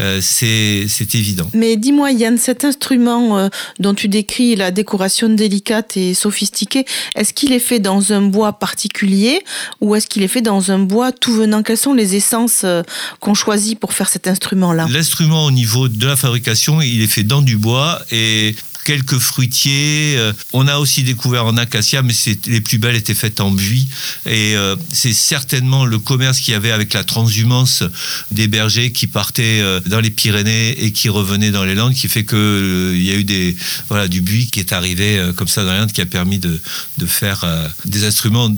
Euh, 0.00 0.20
C'est 0.20 1.14
évident. 1.14 1.48
Mais 1.54 1.78
dis-moi, 1.78 2.12
Yann, 2.12 2.36
cet 2.36 2.66
instrument 2.66 3.38
euh, 3.38 3.48
dont 3.78 3.94
tu 3.94 4.08
décris 4.08 4.54
la 4.54 4.70
décoration 4.70 5.30
délicate 5.30 5.96
et 5.96 6.12
sophistiquée, 6.12 6.84
est-ce 7.14 7.32
qu'il 7.32 7.52
est 7.52 7.58
fait 7.58 7.80
dans 7.80 8.12
un 8.12 8.20
bois 8.20 8.52
particulier 8.52 9.40
ou 9.80 9.94
est-ce 9.94 10.06
qu'il 10.06 10.22
est 10.22 10.28
fait 10.28 10.42
dans 10.42 10.70
un 10.72 10.78
bois 10.78 11.10
tout 11.10 11.32
venant? 11.32 11.62
Quelles 11.62 11.78
sont 11.78 11.94
les 11.94 12.16
essences 12.16 12.64
euh, 12.64 12.82
qu'on 13.20 13.32
choisit 13.32 13.78
pour 13.78 13.94
faire 13.94 14.09
instrument-là 14.26 14.86
L'instrument 14.90 15.44
au 15.44 15.50
niveau 15.50 15.88
de 15.88 16.06
la 16.06 16.16
fabrication, 16.16 16.80
il 16.82 17.02
est 17.02 17.06
fait 17.06 17.24
dans 17.24 17.42
du 17.42 17.56
bois 17.56 18.00
et 18.10 18.54
quelques 18.84 19.18
fruitiers. 19.18 20.16
Euh, 20.16 20.32
on 20.52 20.66
a 20.66 20.78
aussi 20.78 21.02
découvert 21.02 21.46
en 21.46 21.56
acacia, 21.56 22.02
mais 22.02 22.12
les 22.46 22.60
plus 22.60 22.78
belles 22.78 22.96
étaient 22.96 23.14
faites 23.14 23.40
en 23.40 23.50
buis. 23.50 23.88
Et 24.26 24.56
euh, 24.56 24.76
c'est 24.92 25.12
certainement 25.12 25.84
le 25.84 25.98
commerce 25.98 26.40
qu'il 26.40 26.52
y 26.52 26.56
avait 26.56 26.72
avec 26.72 26.92
la 26.92 27.04
transhumance 27.04 27.82
des 28.30 28.48
bergers 28.48 28.92
qui 28.92 29.06
partaient 29.06 29.60
euh, 29.60 29.80
dans 29.86 30.00
les 30.00 30.10
Pyrénées 30.10 30.84
et 30.84 30.92
qui 30.92 31.08
revenaient 31.08 31.50
dans 31.50 31.64
les 31.64 31.74
Landes, 31.74 31.94
qui 31.94 32.08
fait 32.08 32.24
que 32.24 32.92
il 32.94 33.04
y 33.04 33.10
a 33.10 33.14
eu 33.14 33.24
des 33.24 33.56
voilà 33.88 34.08
du 34.08 34.20
buis 34.20 34.48
qui 34.48 34.60
est 34.60 34.72
arrivé 34.72 35.20
comme 35.36 35.48
ça 35.48 35.64
dans 35.64 35.72
les 35.72 35.78
Landes, 35.78 35.92
qui 35.92 36.00
a 36.00 36.06
permis 36.06 36.38
de, 36.38 36.60
de 36.98 37.06
faire 37.06 37.44
des 37.84 38.04
instruments 38.04 38.50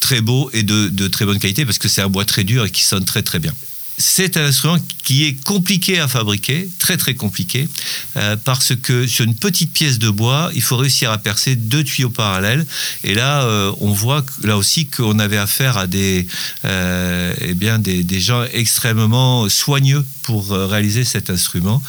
très 0.00 0.20
beaux 0.20 0.50
et 0.52 0.62
de, 0.62 0.88
de 0.88 1.08
très 1.08 1.24
bonne 1.24 1.38
qualité 1.38 1.64
parce 1.64 1.78
que 1.78 1.88
c'est 1.88 2.02
un 2.02 2.08
bois 2.08 2.24
très 2.24 2.44
dur 2.44 2.64
et 2.64 2.70
qui 2.70 2.82
sonne 2.82 3.04
très 3.04 3.22
très 3.22 3.38
bien 3.38 3.52
c'est 3.98 4.36
un 4.36 4.46
instrument 4.46 4.78
qui 5.04 5.24
est 5.24 5.42
compliqué 5.44 6.00
à 6.00 6.08
fabriquer, 6.08 6.68
très 6.78 6.96
très 6.96 7.14
compliqué, 7.14 7.68
euh, 8.16 8.36
parce 8.36 8.74
que 8.74 9.06
sur 9.06 9.24
une 9.24 9.34
petite 9.34 9.72
pièce 9.72 9.98
de 9.98 10.10
bois, 10.10 10.50
il 10.54 10.62
faut 10.62 10.76
réussir 10.76 11.10
à 11.10 11.18
percer 11.18 11.54
deux 11.54 11.84
tuyaux 11.84 12.10
parallèles. 12.10 12.66
Et 13.04 13.14
là, 13.14 13.44
euh, 13.44 13.72
on 13.80 13.92
voit 13.92 14.24
là 14.42 14.56
aussi 14.56 14.86
qu'on 14.86 15.18
avait 15.18 15.38
affaire 15.38 15.78
à 15.78 15.86
des, 15.86 16.26
euh, 16.64 17.32
eh 17.40 17.54
bien, 17.54 17.78
des, 17.78 18.20
gens 18.20 18.44
extrêmement 18.52 19.48
soigneux 19.48 20.04
pour 20.22 20.50
réaliser 20.50 21.04
cet 21.04 21.30
instrument, 21.30 21.82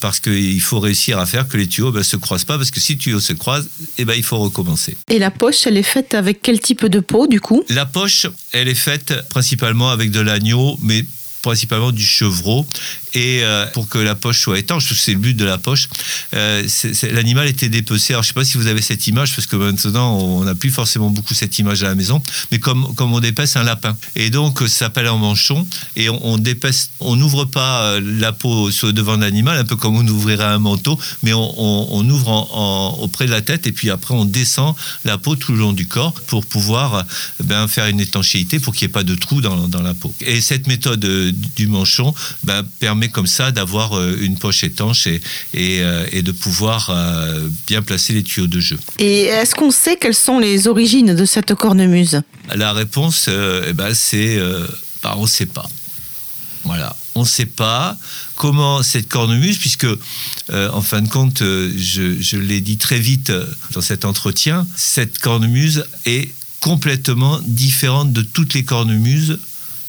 parce 0.00 0.20
qu'il 0.20 0.60
faut 0.62 0.78
réussir 0.78 1.18
à 1.18 1.26
faire 1.26 1.48
que 1.48 1.56
les 1.56 1.66
tuyaux 1.66 1.88
ne 1.88 1.96
ben, 1.96 2.02
se 2.02 2.16
croisent 2.16 2.44
pas, 2.44 2.56
parce 2.56 2.70
que 2.70 2.80
si 2.80 2.92
les 2.92 2.98
tuyaux 2.98 3.20
se 3.20 3.32
croisent, 3.32 3.68
eh 3.98 4.04
ben, 4.04 4.14
il 4.16 4.22
faut 4.22 4.38
recommencer. 4.38 4.96
Et 5.10 5.18
la 5.18 5.30
poche, 5.30 5.66
elle 5.66 5.76
est 5.76 5.82
faite 5.82 6.14
avec 6.14 6.40
quel 6.40 6.60
type 6.60 6.86
de 6.86 7.00
peau 7.00 7.26
du 7.26 7.40
coup? 7.40 7.64
La 7.68 7.84
poche, 7.84 8.26
elle 8.52 8.68
est 8.68 8.74
faite 8.74 9.12
principalement 9.28 9.90
avec 9.90 10.10
de 10.12 10.20
l'agneau, 10.20 10.78
mais 10.80 11.04
principalement 11.48 11.92
du 11.92 12.04
chevreau. 12.04 12.66
Et 13.14 13.40
euh, 13.42 13.66
pour 13.72 13.88
que 13.88 13.98
la 13.98 14.14
poche 14.14 14.40
soit 14.40 14.58
étanche, 14.58 14.92
c'est 14.94 15.12
le 15.12 15.18
but 15.18 15.34
de 15.34 15.44
la 15.44 15.58
poche, 15.58 15.88
euh, 16.34 16.66
l'animal 17.12 17.48
était 17.48 17.68
dépecé. 17.68 18.12
Alors 18.12 18.22
je 18.22 18.28
sais 18.28 18.34
pas 18.34 18.44
si 18.44 18.56
vous 18.58 18.66
avez 18.66 18.82
cette 18.82 19.06
image, 19.06 19.34
parce 19.34 19.46
que 19.46 19.56
maintenant 19.56 20.16
on 20.18 20.44
n'a 20.44 20.54
plus 20.54 20.70
forcément 20.70 21.10
beaucoup 21.10 21.34
cette 21.34 21.58
image 21.58 21.82
à 21.82 21.88
la 21.88 21.94
maison, 21.94 22.22
mais 22.50 22.58
comme, 22.58 22.94
comme 22.94 23.12
on 23.14 23.20
dépece 23.20 23.56
un 23.56 23.64
lapin. 23.64 23.96
Et 24.14 24.30
donc 24.30 24.60
ça 24.60 24.68
s'appelle 24.68 25.06
un 25.06 25.16
manchon, 25.16 25.66
et 25.96 26.08
on, 26.10 26.26
on 26.26 26.38
dépece, 26.38 26.90
on 27.00 27.16
n'ouvre 27.16 27.44
pas 27.46 27.82
euh, 27.82 28.00
la 28.04 28.32
peau 28.32 28.70
sur 28.70 28.88
le 28.88 28.92
devant 28.92 29.16
de 29.16 29.22
l'animal, 29.22 29.58
un 29.58 29.64
peu 29.64 29.76
comme 29.76 29.96
on 29.96 30.06
ouvrirait 30.06 30.44
un 30.44 30.58
manteau, 30.58 30.98
mais 31.22 31.32
on, 31.32 31.94
on- 31.94 32.08
ouvre 32.08 32.28
en- 32.30 32.98
auprès 33.00 33.26
de 33.26 33.30
la 33.30 33.42
tête, 33.42 33.66
et 33.66 33.72
puis 33.72 33.90
après 33.90 34.14
on 34.14 34.24
descend 34.24 34.74
la 35.04 35.18
peau 35.18 35.36
tout 35.36 35.52
le 35.52 35.58
long 35.58 35.72
du 35.72 35.86
corps 35.86 36.14
pour 36.26 36.46
pouvoir 36.46 37.04
ben, 37.44 37.68
faire 37.68 37.86
une 37.86 38.00
étanchéité 38.00 38.58
pour 38.60 38.74
qu'il 38.74 38.86
n'y 38.86 38.90
ait 38.90 38.92
pas 38.92 39.02
de 39.04 39.14
trou 39.14 39.40
dans, 39.40 39.68
dans 39.68 39.82
la 39.82 39.92
peau. 39.94 40.14
Et 40.20 40.40
cette 40.40 40.66
méthode 40.66 41.04
du 41.56 41.66
manchon 41.66 42.14
ben, 42.44 42.62
permet 42.80 43.07
comme 43.08 43.26
ça 43.26 43.50
d'avoir 43.52 43.98
euh, 43.98 44.16
une 44.20 44.36
poche 44.36 44.64
étanche 44.64 45.06
et, 45.06 45.20
et, 45.54 45.80
euh, 45.82 46.06
et 46.12 46.22
de 46.22 46.32
pouvoir 46.32 46.90
euh, 46.90 47.48
bien 47.66 47.82
placer 47.82 48.12
les 48.12 48.22
tuyaux 48.22 48.46
de 48.46 48.60
jeu. 48.60 48.78
Et 48.98 49.22
est-ce 49.24 49.54
qu'on 49.54 49.70
sait 49.70 49.96
quelles 49.96 50.14
sont 50.14 50.38
les 50.38 50.66
origines 50.68 51.14
de 51.14 51.24
cette 51.24 51.54
cornemuse? 51.54 52.20
La 52.54 52.72
réponse, 52.72 53.26
euh, 53.28 53.66
eh 53.68 53.72
ben, 53.72 53.94
c'est 53.94 54.36
euh, 54.38 54.66
bah, 55.02 55.14
on 55.18 55.22
ne 55.22 55.28
sait 55.28 55.46
pas. 55.46 55.68
Voilà, 56.64 56.94
on 57.14 57.22
ne 57.22 57.26
sait 57.26 57.46
pas 57.46 57.96
comment 58.34 58.82
cette 58.82 59.08
cornemuse, 59.08 59.58
puisque 59.58 59.84
euh, 59.84 60.70
en 60.72 60.82
fin 60.82 61.00
de 61.00 61.08
compte, 61.08 61.40
euh, 61.42 61.72
je, 61.76 62.20
je 62.20 62.36
l'ai 62.36 62.60
dit 62.60 62.76
très 62.78 62.98
vite 62.98 63.32
dans 63.72 63.80
cet 63.80 64.04
entretien, 64.04 64.66
cette 64.76 65.18
cornemuse 65.18 65.84
est 66.04 66.30
complètement 66.60 67.40
différente 67.44 68.12
de 68.12 68.22
toutes 68.22 68.54
les 68.54 68.64
cornemuses 68.64 69.38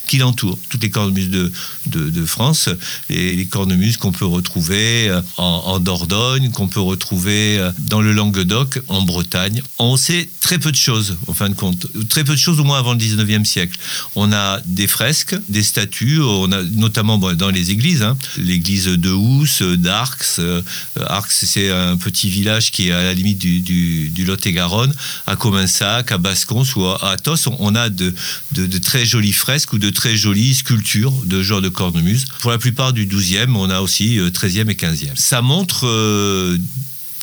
qui 0.10 0.18
l'entourent, 0.18 0.58
toutes 0.70 0.82
les 0.82 0.90
cornemuses 0.90 1.30
de, 1.30 1.52
de, 1.86 2.10
de 2.10 2.26
France, 2.26 2.68
et 3.12 3.36
les 3.36 3.46
cornemuses 3.46 3.98
qu'on 3.98 4.12
peut 4.12 4.26
retrouver 4.26 5.08
euh, 5.08 5.22
en, 5.38 5.80
Dordogne, 5.80 6.50
qu'on 6.50 6.68
peut 6.68 6.80
retrouver 6.80 7.60
euh, 7.60 7.72
dans 7.78 8.02
le 8.02 8.12
Languedoc, 8.12 8.80
en 8.88 9.04
Bretagne. 9.04 9.62
On 9.78 9.98
sait 9.98 10.28
très 10.42 10.58
peu 10.58 10.72
de 10.72 10.76
choses, 10.76 11.18
en 11.28 11.34
fin 11.34 11.48
de 11.48 11.54
compte. 11.54 11.86
Très 12.10 12.24
peu 12.24 12.34
de 12.34 12.40
choses, 12.40 12.60
au 12.60 12.64
moins 12.64 12.80
avant 12.80 12.94
le 12.94 13.00
19e 13.00 13.46
siècle. 13.46 13.78
On 14.16 14.34
a 14.34 14.60
des 14.66 14.88
fresques, 14.88 15.36
des 15.48 15.62
statues, 15.62 16.20
on 16.20 16.52
a 16.52 16.64
notamment 16.64 17.20
dans 17.20 17.50
les 17.52 17.70
églises, 17.70 18.02
hein, 18.02 18.18
l'église 18.38 18.86
de 18.86 19.12
Housse, 19.12 19.62
d'Arx. 19.62 20.40
euh, 20.40 20.64
Arx, 21.06 21.46
c'est 21.46 21.70
un 21.70 21.98
petit 21.98 22.32
village 22.32 22.72
qui 22.72 22.88
est 22.88 22.92
à 22.92 23.04
la 23.04 23.14
limite 23.14 23.38
du, 23.38 24.26
Lot-et-Garonne, 24.26 24.94
à 25.28 25.36
Comensac, 25.36 26.12
à 26.12 26.18
Bascons 26.18 26.66
ou 26.76 26.86
à 26.86 27.12
Athos. 27.12 27.48
On, 27.60 27.76
a 27.76 27.90
de, 27.90 28.16
de, 28.54 28.66
de 28.66 28.78
très 28.80 29.06
jolies 29.06 29.34
fresques 29.34 29.74
ou 29.74 29.78
de 29.78 29.92
très 30.00 30.16
jolies 30.16 30.56
sculptures 30.56 31.12
de 31.26 31.44
genre 31.44 31.60
de 31.60 31.68
cornemuse. 31.68 32.24
Pour 32.40 32.52
la 32.52 32.58
plupart 32.58 32.94
du 32.94 33.06
12e, 33.06 33.54
on 33.54 33.70
a 33.70 33.82
aussi 33.82 34.18
euh, 34.18 34.30
13e 34.30 34.70
et 34.70 34.76
15e. 34.76 35.14
Ça 35.16 35.42
montre 35.42 35.86
euh, 35.86 36.58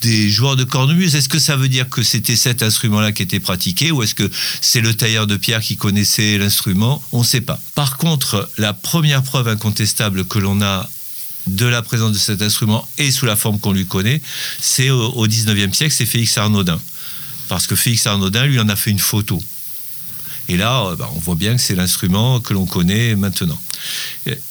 des 0.03 0.29
joueurs 0.29 0.57
de 0.57 0.65
cornemuse. 0.65 1.17
Est-ce 1.17 1.31
que 1.31 1.39
ça 1.39 1.57
veut 1.57 1.71
dire 1.71 1.89
que 1.89 2.03
c'était 2.03 2.37
cet 2.37 2.63
instrument-là 2.63 3.13
qui 3.13 3.23
était 3.23 3.41
pratiqué 3.41 3.93
ou 3.93 4.03
est-ce 4.03 4.15
que 4.15 4.31
c'est 4.61 4.83
le 4.83 4.93
tailleur 4.93 5.27
de 5.27 5.39
pierre 5.39 5.63
qui 5.63 5.79
connaissait 5.79 6.37
l'instrument? 6.37 7.03
On 7.13 7.21
ne 7.21 7.25
sait 7.25 7.41
pas. 7.41 7.59
Par 7.75 7.97
contre, 7.97 8.47
la 8.59 8.75
première 8.75 9.23
preuve 9.23 9.49
incontestable 9.49 10.27
que 10.27 10.39
l'on 10.39 10.61
a 10.61 10.87
de 11.47 11.65
la 11.65 11.81
présence 11.81 12.13
de 12.13 12.19
cet 12.19 12.43
instrument 12.43 12.87
et 12.99 13.11
sous 13.11 13.25
la 13.25 13.37
forme 13.37 13.59
qu'on 13.59 13.73
lui 13.73 13.87
connaît, 13.87 14.21
c'est 14.61 14.91
au, 14.91 15.13
au 15.13 15.27
19e 15.27 15.73
siècle, 15.73 15.95
c'est 15.97 16.05
Félix 16.05 16.37
Arnaudin. 16.37 16.79
Parce 17.49 17.67
que 17.67 17.75
Félix 17.75 18.07
Arnaudin, 18.07 18.45
lui, 18.45 18.61
en 18.61 18.69
a 18.69 18.77
fait 18.77 18.91
une 18.91 18.99
photo. 18.99 19.43
Et 20.49 20.57
là, 20.57 20.87
euh, 20.87 20.97
bah, 20.97 21.11
on 21.15 21.19
voit 21.19 21.35
bien 21.35 21.57
que 21.57 21.61
c'est 21.61 21.75
l'instrument 21.75 22.41
que 22.41 22.55
l'on 22.55 22.67
connaît 22.67 23.15
maintenant. 23.17 23.61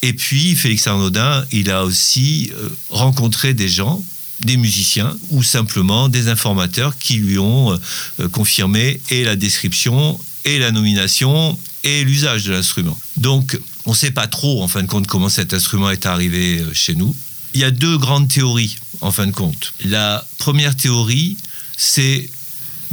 Et 0.02 0.14
puis, 0.14 0.56
Félix 0.56 0.88
Arnaudin, 0.88 1.46
il 1.52 1.70
a 1.70 1.84
aussi 1.84 2.52
euh, 2.56 2.70
rencontré 2.90 3.54
des 3.54 3.70
gens, 3.70 4.04
des 4.42 4.58
musiciens 4.58 5.16
ou 5.30 5.44
simplement 5.44 6.10
des 6.10 6.28
informateurs 6.28 6.98
qui 6.98 7.16
lui 7.16 7.38
ont 7.38 7.72
euh, 8.20 8.30
confirmé 8.30 9.00
et 9.10 9.24
la 9.24 9.36
description 9.36 10.20
et 10.44 10.60
la 10.60 10.72
nomination 10.72 11.58
et 11.84 12.04
l'usage 12.04 12.44
de 12.44 12.52
l'instrument. 12.52 12.98
Donc, 13.18 13.60
on 13.86 13.92
ne 13.92 13.96
sait 13.96 14.12
pas 14.12 14.28
trop, 14.28 14.64
en 14.64 14.68
fin 14.68 14.82
de 14.82 14.88
compte, 14.88 15.08
comment 15.08 15.30
cet 15.30 15.54
instrument 15.54 15.90
est 15.90 16.06
arrivé 16.06 16.64
chez 16.74 16.96
nous. 16.96 17.16
Il 17.54 17.62
y 17.62 17.64
a 17.64 17.72
deux 17.72 17.98
grandes 17.98 18.28
théories, 18.28 18.78
en 19.02 19.12
fin 19.12 19.28
de 19.28 19.32
compte. 19.32 19.74
La 19.86 20.25
première 20.38 20.75
théorie, 20.75 21.38
c'est 21.78 22.30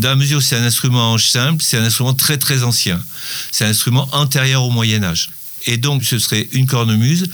dans 0.03 0.11
la 0.11 0.17
mesure 0.17 0.43
c'est 0.43 0.57
un 0.57 0.65
instrument 0.65 1.17
simple, 1.17 1.63
c'est 1.63 1.79
un 1.79 1.85
instrument 1.85 2.13
très 2.13 2.37
très 2.37 2.65
ancien. 2.65 3.03
C'est 3.51 3.65
un 3.65 3.69
instrument 3.69 4.09
antérieur 4.13 4.65
au 4.65 4.71
Moyen 4.71 5.03
Âge. 5.05 5.31
Et 5.65 5.77
donc 5.77 6.05
ce 6.05 6.19
serait 6.19 6.49
une 6.53 6.67
cornemuse 6.67 7.31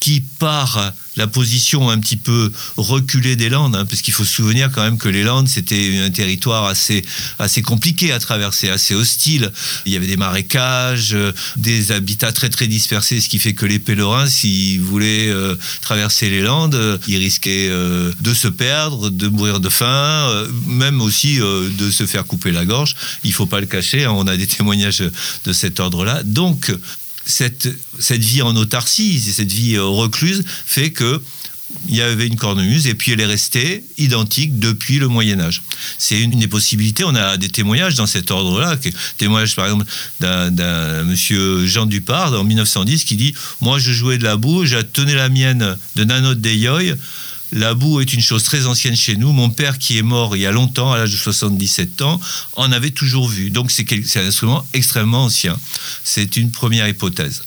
qui, 0.00 0.22
par 0.22 0.92
la 1.16 1.26
position 1.26 1.90
un 1.90 1.98
petit 1.98 2.16
peu 2.16 2.50
reculée 2.76 3.36
des 3.36 3.50
Landes, 3.50 3.76
hein, 3.76 3.84
parce 3.84 4.00
qu'il 4.00 4.14
faut 4.14 4.24
se 4.24 4.32
souvenir 4.32 4.70
quand 4.72 4.82
même 4.82 4.96
que 4.96 5.08
les 5.08 5.22
Landes, 5.22 5.48
c'était 5.48 5.98
un 5.98 6.10
territoire 6.10 6.64
assez, 6.64 7.04
assez 7.38 7.62
compliqué 7.62 8.12
à 8.12 8.18
traverser, 8.18 8.70
assez 8.70 8.94
hostile. 8.94 9.52
Il 9.84 9.92
y 9.92 9.96
avait 9.96 10.06
des 10.06 10.16
marécages, 10.16 11.12
euh, 11.12 11.32
des 11.56 11.92
habitats 11.92 12.32
très 12.32 12.48
très 12.48 12.66
dispersés, 12.66 13.20
ce 13.20 13.28
qui 13.28 13.38
fait 13.38 13.52
que 13.52 13.66
les 13.66 13.78
pèlerins, 13.78 14.26
s'ils 14.26 14.80
voulaient 14.80 15.28
euh, 15.28 15.56
traverser 15.82 16.30
les 16.30 16.40
Landes, 16.40 16.74
euh, 16.74 16.96
ils 17.06 17.18
risquaient 17.18 17.68
de 17.68 18.34
se 18.34 18.48
perdre, 18.48 19.10
de 19.10 19.28
mourir 19.28 19.60
de 19.60 19.68
faim, 19.68 20.46
même 20.66 21.00
aussi 21.00 21.38
de 21.38 21.90
se 21.90 22.06
faire 22.06 22.24
couper 22.24 22.50
la 22.52 22.64
gorge. 22.64 22.96
Il 23.24 23.32
faut 23.32 23.46
pas 23.46 23.60
le 23.60 23.66
cacher, 23.66 24.04
hein, 24.04 24.12
on 24.12 24.26
a 24.26 24.36
des 24.36 24.46
témoignages 24.46 25.02
de 25.44 25.52
cet 25.52 25.80
ordre-là. 25.80 26.22
Donc, 26.22 26.72
cette, 27.30 27.68
cette 27.98 28.22
vie 28.22 28.42
en 28.42 28.54
autarcie, 28.56 29.20
cette 29.20 29.52
vie 29.52 29.76
euh, 29.76 29.84
recluse, 29.84 30.44
fait 30.66 30.90
que 30.90 31.20
il 31.88 31.94
y 31.94 32.00
avait 32.02 32.26
une 32.26 32.34
cornemuse 32.34 32.88
et 32.88 32.94
puis 32.94 33.12
elle 33.12 33.20
est 33.20 33.26
restée 33.26 33.84
identique 33.96 34.58
depuis 34.58 34.98
le 34.98 35.06
Moyen 35.06 35.38
Âge. 35.38 35.62
C'est 35.98 36.20
une 36.20 36.36
des 36.36 36.48
possibilités. 36.48 37.04
On 37.04 37.14
a 37.14 37.36
des 37.36 37.48
témoignages 37.48 37.94
dans 37.94 38.08
cet 38.08 38.32
ordre-là. 38.32 38.76
Témoignage 39.18 39.54
par 39.54 39.66
exemple 39.66 39.86
d'un- 40.18 40.50
d'un 40.50 41.04
monsieur 41.04 41.64
Jean 41.68 41.86
Dupard 41.86 42.32
en 42.32 42.42
1910 42.42 43.04
qui 43.04 43.14
dit 43.14 43.34
Moi 43.60 43.78
je 43.78 43.92
jouais 43.92 44.18
de 44.18 44.24
la 44.24 44.36
boue, 44.36 44.64
je 44.66 44.78
tenais 44.78 45.14
la 45.14 45.28
mienne 45.28 45.76
de 45.94 46.02
Nanot 46.02 46.34
Deyoy. 46.34 46.94
La 47.52 47.74
boue 47.74 48.00
est 48.00 48.12
une 48.12 48.20
chose 48.20 48.44
très 48.44 48.66
ancienne 48.66 48.94
chez 48.94 49.16
nous. 49.16 49.32
Mon 49.32 49.50
père, 49.50 49.78
qui 49.78 49.98
est 49.98 50.02
mort 50.02 50.36
il 50.36 50.42
y 50.42 50.46
a 50.46 50.52
longtemps, 50.52 50.92
à 50.92 50.98
l'âge 50.98 51.12
de 51.12 51.16
77 51.16 52.02
ans, 52.02 52.20
en 52.54 52.70
avait 52.70 52.90
toujours 52.90 53.28
vu. 53.28 53.50
Donc 53.50 53.70
c'est 53.70 53.86
un 53.92 54.26
instrument 54.26 54.64
extrêmement 54.72 55.24
ancien. 55.24 55.58
C'est 56.04 56.36
une 56.36 56.50
première 56.50 56.88
hypothèse. 56.88 57.42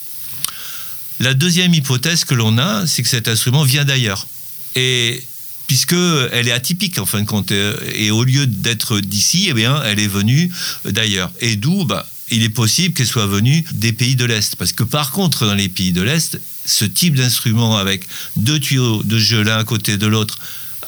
La 1.20 1.34
deuxième 1.34 1.74
hypothèse 1.74 2.26
que 2.26 2.34
l'on 2.34 2.58
a, 2.58 2.86
c'est 2.86 3.04
que 3.04 3.10
cet 3.10 3.28
instrument 3.28 3.64
vient 3.64 3.86
d'ailleurs. 3.86 4.28
Et 4.76 5.24
puisque 5.68 5.96
elle 6.32 6.48
est 6.48 6.52
atypique 6.52 7.00
en 7.00 7.06
fin 7.06 7.22
de 7.22 7.26
compte, 7.26 7.52
euh, 7.52 7.78
et 7.94 8.12
au 8.12 8.24
lieu 8.24 8.46
d'être 8.46 9.00
d'ici, 9.00 9.48
eh 9.50 9.54
bien, 9.54 9.82
elle 9.84 10.00
est 10.00 10.08
venue 10.08 10.52
d'ailleurs. 10.86 11.32
Et 11.40 11.56
d'où, 11.56 11.86
bah, 11.86 12.06
il 12.32 12.44
est 12.44 12.50
possible 12.50 12.94
qu'elle 12.94 13.08
soit 13.08 13.28
venue 13.28 13.64
des 13.74 13.94
pays 13.94 14.16
de 14.16 14.26
l'Est. 14.26 14.56
Parce 14.56 14.74
que 14.74 14.84
par 14.84 15.12
contre, 15.12 15.46
dans 15.46 15.54
les 15.56 15.70
pays 15.70 15.92
de 15.92 16.02
l'Est, 16.02 16.40
ce 16.66 16.86
type 16.86 17.16
d'instrument 17.16 17.78
avec 17.78 18.08
deux 18.36 18.60
tuyaux 18.60 19.04
de 19.04 19.20
jeu 19.20 19.42
l'un 19.44 19.58
à 19.58 19.64
côté 19.64 19.98
de 19.98 20.08
l'autre, 20.08 20.40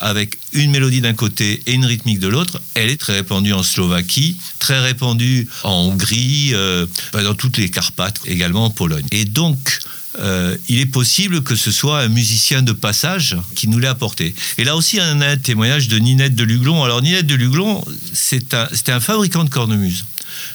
avec 0.01 0.38
une 0.54 0.72
mélodie 0.72 1.01
d'un 1.01 1.13
côté 1.13 1.62
et 1.68 1.74
une 1.74 1.86
rythmique 1.86 2.20
de 2.20 2.27
l'autre, 2.27 2.62
elle 2.74 2.89
est 2.89 2.98
très 2.98 3.13
répandue 3.13 3.54
en 3.54 3.63
Slovaquie, 3.63 4.38
très 4.60 4.80
répandue 4.80 5.48
en 5.63 5.72
Hongrie, 5.72 6.51
euh, 6.54 6.86
dans 7.13 7.34
toutes 7.36 7.58
les 7.58 7.70
Carpates, 7.70 8.20
également 8.25 8.65
en 8.65 8.70
Pologne. 8.70 9.06
Et 9.12 9.24
donc, 9.25 9.80
euh, 10.20 10.58
il 10.70 10.80
est 10.80 10.86
possible 10.86 11.44
que 11.44 11.56
ce 11.56 11.72
soit 11.72 12.00
un 12.01 12.08
musicien 12.08 12.62
de 12.62 12.72
passage 12.72 13.38
qui 13.56 13.68
nous 13.68 13.80
l'ait 13.80 13.88
apporté. 13.88 14.34
Et 14.58 14.63
là 14.63 14.75
aussi, 14.75 15.00
on 15.01 15.22
a 15.22 15.27
un 15.27 15.38
témoignage 15.38 15.88
de 15.88 15.98
Ninette 15.98 16.36
de 16.36 16.44
Luglon. 16.44 16.84
Alors, 16.84 17.01
Ninette 17.01 17.27
de 17.27 17.36
Luglon, 17.36 17.84
c'est 18.13 18.54
un- 18.54 18.68
un, 18.88 19.00
fabricant 19.00 19.44
de 19.44 19.50
cornemuse. 19.50 20.06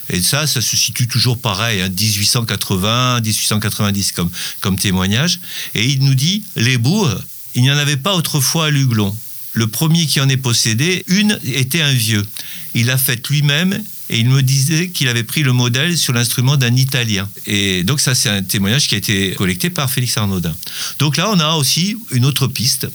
Et 0.09 0.21
ça, 0.21 0.47
ça 0.47 0.61
se 0.61 0.77
situe 0.77 1.07
toujours 1.07 1.39
pareil, 1.39 1.81
hein, 1.81 1.89
1880, 1.89 3.21
1890 3.21 4.11
comme, 4.11 4.29
comme 4.59 4.77
témoignage. 4.77 5.39
Et 5.75 5.85
il 5.85 6.03
nous 6.03 6.15
dit, 6.15 6.43
les 6.55 6.77
bouts, 6.77 7.07
il 7.55 7.63
n'y 7.63 7.71
en 7.71 7.77
avait 7.77 7.97
pas 7.97 8.15
autrefois 8.15 8.67
à 8.67 8.69
Luglon. 8.69 9.15
Le 9.53 9.67
premier 9.67 10.05
qui 10.05 10.21
en 10.21 10.29
est 10.29 10.37
possédé, 10.37 11.03
une 11.07 11.37
était 11.43 11.81
un 11.81 11.91
vieux. 11.91 12.25
Il 12.73 12.85
l'a 12.85 12.97
faite 12.97 13.27
lui-même 13.27 13.83
et 14.09 14.19
il 14.19 14.29
me 14.29 14.41
disait 14.41 14.89
qu'il 14.89 15.07
avait 15.07 15.23
pris 15.23 15.41
le 15.41 15.53
modèle 15.53 15.97
sur 15.97 16.13
l'instrument 16.13 16.57
d'un 16.57 16.75
Italien. 16.75 17.29
Et 17.45 17.83
donc 17.83 17.99
ça, 17.99 18.15
c'est 18.15 18.29
un 18.29 18.43
témoignage 18.43 18.87
qui 18.87 18.95
a 18.95 18.97
été 18.97 19.31
collecté 19.35 19.69
par 19.69 19.89
Félix 19.89 20.17
Arnaudin. 20.17 20.55
Donc 20.99 21.17
là, 21.17 21.29
on 21.31 21.39
a 21.39 21.53
aussi 21.55 21.97
une 22.11 22.25
autre 22.25 22.47
piste. 22.47 22.87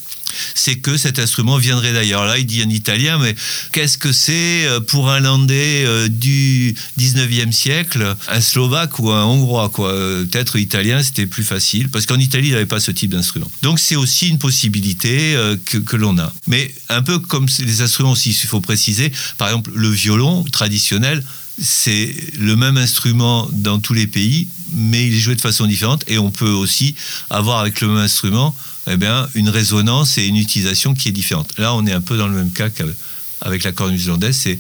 C'est 0.54 0.76
que 0.76 0.97
cet 0.97 1.18
instrument 1.18 1.56
viendrait 1.59 1.92
d'ailleurs. 1.92 2.25
Là, 2.25 2.38
il 2.38 2.47
dit 2.47 2.62
en 2.62 2.68
italien, 2.68 3.18
mais 3.18 3.35
qu'est-ce 3.73 3.99
que 3.99 4.12
c'est 4.12 4.66
euh, 4.66 4.80
pour 4.80 5.11
un 5.11 5.21
Landais 5.21 5.85
euh, 5.85 6.09
du 6.09 6.75
19e 6.99 7.52
siècle, 7.52 8.16
un 8.28 8.40
Slovaque 8.40 8.99
ou 8.99 9.11
un 9.11 9.25
Hongrois 9.25 9.68
quoi? 9.68 9.92
Euh, 9.92 10.25
Peut-être 10.26 10.56
italien, 10.56 11.02
c'était 11.02 11.26
plus 11.26 11.45
facile, 11.45 11.88
parce 11.88 12.06
qu'en 12.06 12.18
Italie, 12.18 12.49
il 12.49 12.50
n'y 12.50 12.56
avait 12.56 12.66
pas 12.66 12.80
ce 12.80 12.90
type 12.90 13.11
d'instrument. 13.11 13.50
Donc 13.62 13.78
c'est 13.78 13.97
aussi 13.97 14.28
une 14.28 14.38
possibilité 14.38 15.37
que, 15.64 15.78
que 15.78 15.97
l'on 15.97 16.18
a. 16.18 16.33
Mais 16.47 16.75
un 16.88 17.02
peu 17.02 17.18
comme 17.18 17.47
les 17.61 17.80
instruments 17.80 18.12
aussi, 18.12 18.30
il 18.30 18.49
faut 18.49 18.61
préciser, 18.61 19.12
par 19.38 19.49
exemple, 19.49 19.71
le 19.75 19.88
violon 19.88 20.45
traditionnel 20.45 21.23
c'est 21.61 22.14
le 22.38 22.56
même 22.56 22.76
instrument 22.76 23.49
dans 23.52 23.78
tous 23.78 23.95
les 23.95 24.06
pays, 24.06 24.49
mais 24.73 25.06
il 25.06 25.14
est 25.14 25.18
joué 25.18 25.35
de 25.35 25.40
façon 25.40 25.66
différente. 25.66 26.04
Et 26.06 26.18
on 26.18 26.30
peut 26.30 26.50
aussi 26.50 26.95
avoir 27.30 27.61
avec 27.61 27.80
le 27.80 27.88
même 27.88 27.99
instrument 27.99 28.54
eh 28.88 28.97
bien, 28.97 29.28
une 29.35 29.49
résonance 29.49 30.19
et 30.19 30.26
une 30.26 30.37
utilisation 30.37 30.95
qui 30.95 31.09
est 31.09 31.12
différente. 31.12 31.59
Là, 31.59 31.75
on 31.75 31.87
est 31.87 31.93
un 31.93 32.00
peu 32.00 32.16
dans 32.16 32.28
le 32.28 32.35
même 32.35 32.50
cas 32.50 32.71
qu'avec 32.71 33.64
la 33.64 33.73
cornemuse 33.73 34.09
hollandaise. 34.09 34.38
C'est 34.43 34.59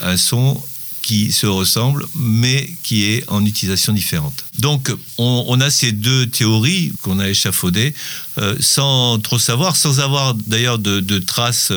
un 0.00 0.16
son 0.16 0.60
qui 1.02 1.32
se 1.32 1.46
ressemble, 1.46 2.06
mais 2.14 2.70
qui 2.82 3.04
est 3.04 3.28
en 3.28 3.44
utilisation 3.44 3.92
différente. 3.92 4.44
Donc, 4.58 4.90
on, 5.18 5.60
a 5.60 5.70
ces 5.70 5.92
deux 5.92 6.26
théories 6.26 6.92
qu'on 7.02 7.18
a 7.18 7.28
échafaudées, 7.28 7.92
euh, 8.38 8.56
sans 8.58 9.18
trop 9.18 9.38
savoir, 9.38 9.76
sans 9.76 10.00
avoir 10.00 10.34
d'ailleurs 10.34 10.78
de, 10.78 11.18
traces. 11.18 11.72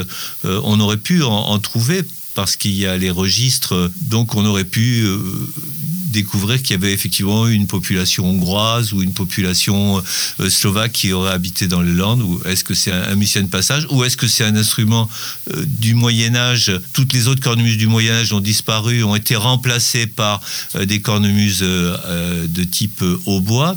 Euh, 0.46 0.62
on 0.64 0.80
aurait 0.80 0.98
pu 0.98 1.24
en 1.24 1.60
trouver 1.60 2.04
parce 2.38 2.56
qu'il 2.56 2.76
y 2.76 2.86
a 2.86 2.96
les 2.98 3.10
registres, 3.10 3.92
donc 4.02 4.36
on 4.36 4.46
aurait 4.46 4.64
pu 4.64 5.02
euh, 5.02 5.20
découvrir 6.08 6.62
qu'il 6.62 6.72
y 6.72 6.74
avait 6.74 6.94
effectivement 6.94 7.48
une 7.48 7.68
population 7.68 8.26
hongroise 8.26 8.94
ou 8.94 9.02
une 9.02 9.14
population 9.14 10.02
euh, 10.40 10.50
slovaque 10.50 10.94
qui 10.94 11.14
aurait 11.14 11.32
habité 11.32 11.68
dans 11.68 11.82
les 11.82 11.94
Landes, 11.94 12.22
ou 12.22 12.42
est-ce 12.46 12.64
que 12.64 12.74
c'est 12.74 12.92
un, 12.92 13.16
musicien 13.16 13.44
de 13.44 13.48
passage, 13.48 13.88
ou 13.90 14.04
est-ce 14.04 14.18
que 14.18 14.28
c'est 14.28 14.44
un 14.44 14.56
instrument 14.56 15.10
euh, 15.54 15.64
du 15.66 15.94
Moyen 15.94 16.36
Âge? 16.36 16.72
Toutes 16.94 17.14
les 17.14 17.28
autres 17.28 17.42
cornemuses 17.42 17.78
du 17.78 17.88
Moyen 17.88 18.14
Âge 18.14 18.34
ont 18.34 18.40
disparu, 18.40 19.04
ont 19.04 19.16
été 19.16 19.36
remplacées 19.36 20.08
par 20.08 20.42
des 20.80 21.02
cornemuses 21.02 21.60
de 21.60 22.64
type 22.64 23.04
hautbois. 23.26 23.76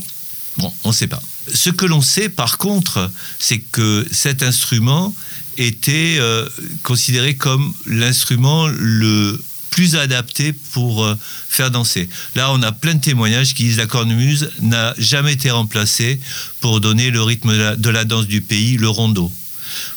Bon, 0.59 0.73
on 0.85 0.89
ne 0.89 0.95
sait 0.95 1.07
pas. 1.07 1.23
Ce 1.53 1.71
que 1.71 1.87
l'on 1.87 2.03
sait 2.03 2.29
par 2.29 2.59
contre, 2.59 3.11
c'est 3.39 3.59
que 3.59 4.07
cet 4.13 4.43
instrument 4.43 5.15
était 5.57 6.17
euh, 6.19 6.49
considéré 6.83 7.35
comme 7.35 7.73
l'instrument 7.87 8.67
le 8.69 9.41
plus 9.71 9.97
adapté 9.97 10.53
pour 10.53 11.05
euh, 11.05 11.17
faire 11.49 11.71
danser. 11.71 12.09
Là, 12.35 12.53
on 12.53 12.63
a 12.63 12.73
plein 12.73 12.95
de 12.95 13.01
témoignages 13.01 13.55
qui 13.55 13.65
disent 13.65 13.77
que 13.77 13.81
la 13.81 13.87
cornemuse 13.87 14.51
n'a 14.61 14.95
jamais 14.99 15.33
été 15.33 15.51
remplacée 15.51 16.21
pour 16.61 16.81
donner 16.81 17.11
le 17.11 17.23
rythme 17.23 17.77
de 17.77 17.91
la, 17.91 18.05
danse 18.05 18.27
du 18.27 18.43
pays, 18.43 18.77
le 18.77 18.89
rondeau. 18.89 19.33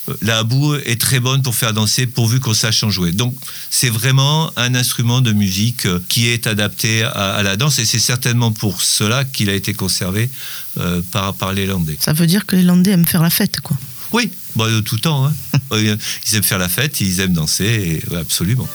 Euh, 0.07 0.13
la 0.21 0.43
boue 0.43 0.75
est 0.75 1.01
très 1.01 1.19
bonne 1.19 1.41
pour 1.41 1.55
faire 1.55 1.73
danser 1.73 2.05
pourvu 2.05 2.39
qu'on 2.39 2.53
sache 2.53 2.83
en 2.83 2.89
jouer. 2.89 3.11
Donc 3.11 3.35
c'est 3.69 3.89
vraiment 3.89 4.51
un 4.55 4.75
instrument 4.75 5.21
de 5.21 5.33
musique 5.33 5.87
qui 6.07 6.27
est 6.27 6.45
adapté 6.47 7.03
à, 7.03 7.41
la 7.43 7.57
danse 7.57 7.79
et 7.79 7.85
c'est 7.85 7.99
certainement 7.99 8.51
pour 8.51 8.81
cela 8.81 9.25
qu'il 9.25 9.49
a 9.49 9.53
été 9.53 9.73
conservé 9.73 10.29
par, 11.11 11.33
par 11.33 11.53
les 11.53 11.65
Landais. 11.65 11.97
Ça 11.99 12.13
veut 12.13 12.27
dire 12.27 12.45
que 12.45 12.55
les 12.55 12.63
Landais 12.63 12.91
aiment 12.91 13.05
faire 13.05 13.23
la 13.23 13.29
fête, 13.29 13.59
quoi. 13.61 13.77
Oui, 14.11 14.31
bah, 14.55 14.69
de 14.69 14.79
tout 14.79 14.99
temps. 14.99 15.25
Hein. 15.25 15.33
ils 15.71 16.35
aiment 16.35 16.43
faire 16.43 16.59
la 16.59 16.69
fête, 16.69 17.01
ils 17.01 17.19
aiment 17.19 17.33
danser, 17.33 18.03
absolument. 18.15 18.67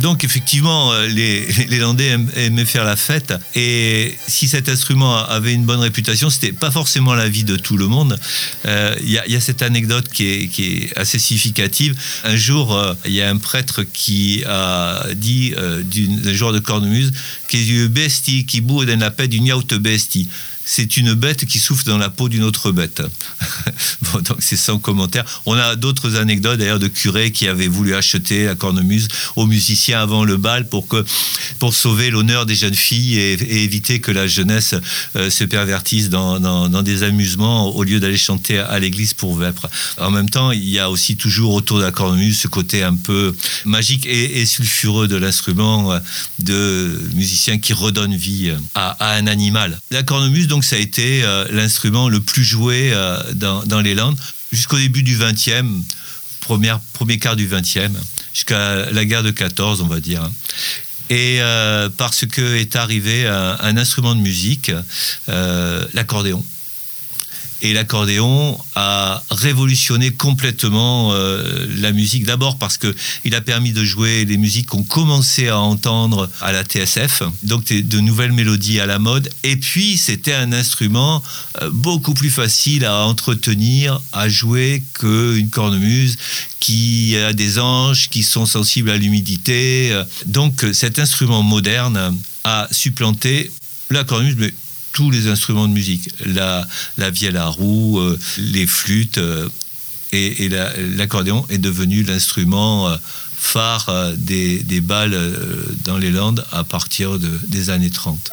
Donc 0.00 0.24
effectivement, 0.24 0.92
euh, 0.92 1.06
les, 1.06 1.46
Landais 1.78 2.16
aimaient 2.36 2.64
faire 2.64 2.84
la 2.84 2.96
fête. 2.96 3.34
Et 3.54 4.14
si 4.26 4.48
cet 4.48 4.68
instrument 4.68 5.16
avait 5.26 5.52
une 5.52 5.64
bonne 5.64 5.80
réputation, 5.80 6.30
c'était 6.30 6.52
pas 6.52 6.70
forcément 6.70 7.14
l'avis 7.14 7.44
de 7.44 7.56
tout 7.56 7.76
le 7.76 7.86
monde. 7.86 8.18
Euh, 8.66 8.94
il 9.02 9.10
y, 9.10 9.36
a 9.36 9.40
cette 9.40 9.62
anecdote 9.62 10.08
qui 10.08 10.50
est, 10.58 10.98
assez 10.98 11.18
significative. 11.18 11.94
Un 12.24 12.36
jour, 12.36 12.74
euh, 12.74 12.94
il 13.04 13.12
y 13.12 13.22
a 13.22 13.30
un 13.30 13.38
prêtre 13.38 13.82
qui 13.82 14.44
a 14.46 15.06
dit 15.14 15.54
d'un 15.54 16.32
joueur 16.32 16.52
de 16.52 16.58
cornemuse 16.58 17.12
qu'il 17.48 17.88
besti 17.88 18.44
qui 18.44 18.60
boue 18.60 18.84
dans 18.84 18.98
la 18.98 19.10
paix 19.10 19.28
d'une 19.28 19.46
yacht 19.46 19.74
besti 19.74 20.28
c'est 20.68 20.96
une 20.96 21.14
bête 21.14 21.46
qui 21.46 21.60
souffle 21.60 21.84
dans 21.86 21.96
la 21.96 22.10
peau 22.10 22.28
d'une 22.28 22.42
autre 22.42 22.72
bête. 22.72 23.00
bon, 24.02 24.20
donc 24.20 24.38
c'est 24.40 24.56
sans 24.56 24.78
commentaire. 24.78 25.24
On 25.46 25.54
a 25.54 25.76
d'autres 25.76 26.16
anecdotes 26.16 26.58
d'ailleurs 26.58 26.80
de 26.80 26.88
curés 26.88 27.30
qui 27.30 27.46
avaient 27.46 27.68
voulu 27.68 27.94
acheter 27.94 28.46
la 28.46 28.56
cornemuse 28.56 29.06
aux 29.36 29.46
musiciens 29.46 30.00
avant 30.00 30.24
le 30.24 30.36
bal 30.36 30.68
pour, 30.68 30.88
que, 30.88 31.04
pour 31.60 31.72
sauver 31.72 32.10
l'honneur 32.10 32.46
des 32.46 32.56
jeunes 32.56 32.74
filles 32.74 33.16
et, 33.16 33.62
éviter 33.62 34.00
que 34.00 34.10
la 34.10 34.26
jeunesse 34.26 34.74
euh, 35.14 35.30
se 35.30 35.44
pervertisse 35.44 36.08
dans, 36.08 36.40
dans, 36.40 36.82
des 36.82 37.04
amusements 37.04 37.68
au 37.68 37.84
lieu 37.84 38.00
d'aller 38.00 38.18
chanter 38.18 38.58
à 38.58 38.78
l'église 38.80 39.14
pour 39.14 39.36
vêpres. 39.36 39.68
En 39.98 40.10
même 40.10 40.28
temps, 40.28 40.50
il 40.50 40.68
y 40.68 40.80
a 40.80 40.90
aussi 40.90 41.16
toujours 41.16 41.54
autour 41.54 41.78
de 41.78 41.84
la 41.84 41.92
cornemuse 41.92 42.40
ce 42.40 42.48
côté 42.48 42.82
un 42.82 42.94
peu 42.94 43.34
magique 43.64 44.04
et, 44.06 44.44
sulfureux 44.46 45.06
de 45.06 45.16
l'instrument 45.16 45.92
euh, 45.92 45.98
de 46.40 47.00
musiciens 47.14 47.58
qui 47.58 47.72
redonne 47.72 48.16
vie 48.16 48.52
à, 48.74 48.90
à 48.98 49.14
un 49.14 49.28
animal. 49.28 49.78
La 49.92 50.02
cornemuse, 50.02 50.48
donc 50.48 50.55
ça 50.64 50.76
a 50.76 50.78
été 50.78 51.22
euh, 51.22 51.46
l'instrument 51.50 52.08
le 52.08 52.20
plus 52.20 52.44
joué 52.44 52.90
euh, 52.92 53.20
dans, 53.34 53.80
les 53.80 53.94
Landes 53.94 54.18
jusqu'au 54.52 54.78
début 54.78 55.02
du 55.02 55.16
20e, 55.16 55.82
premier 56.40 57.18
quart 57.18 57.36
du 57.36 57.48
20e, 57.48 57.90
jusqu'à 58.32 58.90
la 58.90 59.04
guerre 59.04 59.22
de 59.22 59.30
14, 59.30 59.82
on 59.82 59.86
va 59.86 60.00
dire. 60.00 60.28
Et 61.10 61.38
euh, 61.40 61.88
parce 61.88 62.26
que 62.26 62.56
est 62.56 62.76
arrivé 62.76 63.26
un 63.26 63.76
instrument 63.76 64.14
de 64.14 64.20
musique, 64.20 64.72
l'accordéon. 65.28 66.44
Et 67.62 67.72
l'accordéon 67.72 68.58
a 68.74 69.22
révolutionné 69.30 70.12
complètement 70.12 71.12
euh, 71.12 71.66
la 71.78 71.92
musique. 71.92 72.24
D'abord 72.24 72.58
parce 72.58 72.76
que 72.76 72.94
il 73.24 73.34
a 73.34 73.40
permis 73.40 73.72
de 73.72 73.84
jouer 73.84 74.24
les 74.24 74.36
musiques 74.36 74.66
qu'on 74.66 74.82
commençait 74.82 75.48
à 75.48 75.58
entendre 75.58 76.28
à 76.40 76.52
la 76.52 76.64
TSF, 76.64 77.22
donc 77.42 77.72
de 77.72 78.00
nouvelles 78.00 78.32
mélodies 78.32 78.80
à 78.80 78.86
la 78.86 78.98
mode. 78.98 79.30
Et 79.42 79.56
puis 79.56 79.96
c'était 79.96 80.34
un 80.34 80.52
instrument 80.52 81.22
euh, 81.62 81.70
beaucoup 81.72 82.14
plus 82.14 82.30
facile 82.30 82.84
à 82.84 83.06
entretenir, 83.06 84.00
à 84.12 84.28
jouer 84.28 84.82
qu'une 84.94 85.48
cornemuse 85.50 86.16
qui 86.60 87.16
a 87.16 87.32
des 87.32 87.58
anges 87.58 88.08
qui 88.08 88.22
sont 88.22 88.46
sensibles 88.46 88.90
à 88.90 88.96
l'humidité. 88.96 89.92
Donc 90.26 90.64
cet 90.72 90.98
instrument 90.98 91.42
moderne 91.42 92.16
a 92.44 92.68
supplanté 92.70 93.52
la 93.90 94.04
cornemuse, 94.04 94.36
mais 94.36 94.52
tous 94.96 95.10
les 95.10 95.26
instruments 95.28 95.68
de 95.68 95.74
musique, 95.74 96.08
la, 96.24 96.66
vielle 97.10 97.36
à 97.36 97.48
roue, 97.48 98.00
euh, 98.00 98.18
les 98.38 98.66
flûtes, 98.66 99.18
euh, 99.18 99.46
et, 100.10 100.48
l'accordéon 100.48 101.44
est 101.50 101.58
devenu 101.58 102.02
l'instrument 102.02 102.88
euh, 102.88 102.96
phare 103.36 103.90
des, 104.16 104.80
balles 104.80 105.14
dans 105.84 105.98
les 105.98 106.10
Landes 106.10 106.46
à 106.50 106.64
partir 106.64 107.18
de, 107.18 107.28
des 107.46 107.68
années 107.68 107.90
30. 107.90 108.30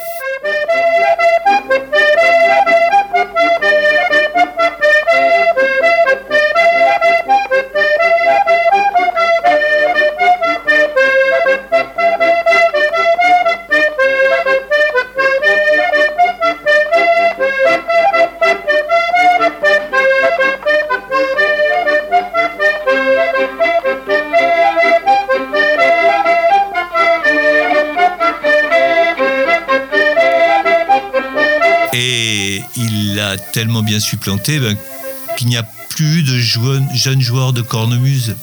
Tellement 33.51 33.83
bien 33.83 33.99
supplanté 33.99 34.59
ben, 34.59 34.77
qu'il 35.37 35.47
n'y 35.47 35.57
a 35.57 35.63
plus 35.89 36.23
de 36.23 36.37
jeunes, 36.39 37.21
joueurs 37.21 37.53
de 37.53 37.61
cornemuse. 37.61 38.35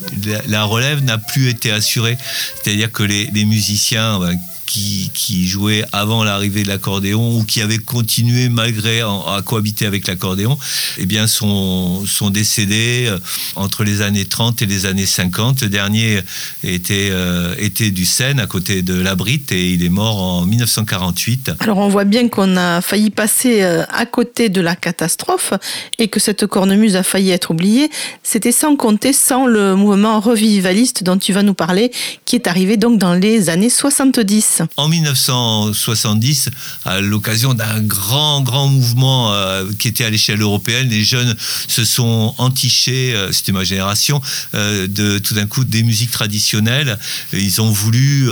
La, 0.47 0.63
relève 0.63 1.03
n'a 1.03 1.17
plus 1.17 1.49
été 1.49 1.71
assurée. 1.71 2.17
C'est-à-dire 2.61 2.91
que 2.91 3.03
les, 3.03 3.25
les 3.27 3.45
musiciens 3.45 4.19
ben, 4.19 4.37
qui, 4.73 5.47
jouaient 5.47 5.83
avant 5.91 6.23
l'arrivée 6.23 6.63
de 6.63 6.67
l'accordéon 6.67 7.37
ou 7.37 7.43
qui 7.43 7.61
avaient 7.61 7.77
continué 7.77 8.49
malgré 8.49 9.01
à 9.01 9.41
cohabiter 9.43 9.85
avec 9.85 10.07
l'accordéon, 10.07 10.57
eh 10.97 11.05
bien 11.05 11.27
sont, 11.27 12.05
sont 12.05 12.29
décédés 12.29 13.07
euh, 13.07 13.17
entre 13.55 13.83
les 13.83 14.01
années 14.01 14.25
30 14.25 14.61
et 14.61 14.65
les 14.65 14.85
années 14.85 15.05
50. 15.05 15.61
Le 15.61 15.69
dernier 15.69 16.21
était, 16.63 17.09
euh, 17.11 17.55
était 17.57 17.91
du 17.91 18.05
Seine, 18.05 18.39
à 18.39 18.47
côté 18.47 18.81
de 18.81 18.99
la 18.99 19.15
Brite, 19.15 19.51
et 19.51 19.71
il 19.71 19.83
est 19.83 19.89
mort 19.89 20.21
en 20.21 20.45
1948. 20.45 21.51
Alors 21.59 21.77
on 21.77 21.89
voit 21.89 22.05
bien 22.05 22.29
qu'on 22.29 22.55
a 22.55 22.81
failli 22.81 23.09
passer 23.09 23.63
euh, 23.63 23.83
à 23.89 24.05
côté 24.05 24.49
de 24.49 24.61
la 24.61 24.75
catastrophe 24.75 25.53
et 25.99 26.07
que 26.07 26.19
cette 26.19 26.45
cornemuse 26.45 26.95
a 26.95 27.03
failli 27.03 27.31
être 27.31 27.51
oubliée. 27.51 27.89
C'était 28.23 28.51
sans 28.51 28.75
compter 28.75 29.13
sans 29.13 29.45
le 29.45 29.75
mouvement 29.75 30.19
revivaliste 30.19 31.03
dont 31.03 31.17
tu 31.17 31.33
vas 31.33 31.43
nous 31.43 31.53
parler, 31.53 31.91
qui 32.25 32.35
est 32.35 32.47
arrivé 32.47 32.77
donc 32.77 32.97
dans 32.97 33.13
les 33.13 33.49
années 33.49 33.69
70. 33.69 34.60
En 34.77 34.87
1970, 34.87 36.49
à 36.85 37.01
l'occasion 37.01 37.53
d'un 37.53 37.81
grand, 37.81 38.41
grand 38.41 38.67
mouvement 38.67 39.33
euh, 39.33 39.69
qui 39.79 39.87
était 39.87 40.03
à 40.03 40.09
l'échelle 40.09 40.41
européenne, 40.41 40.89
les 40.89 41.03
jeunes 41.03 41.35
se 41.67 41.85
sont 41.85 42.35
entichés, 42.37 43.13
euh, 43.15 43.31
c'était 43.31 43.51
ma 43.51 43.63
génération, 43.63 44.21
euh, 44.53 44.87
de 44.87 45.19
tout 45.19 45.33
d'un 45.33 45.47
coup 45.47 45.63
des 45.63 45.83
musiques 45.83 46.11
traditionnelles. 46.11 46.97
Ils 47.33 47.61
ont 47.61 47.71
voulu 47.71 48.29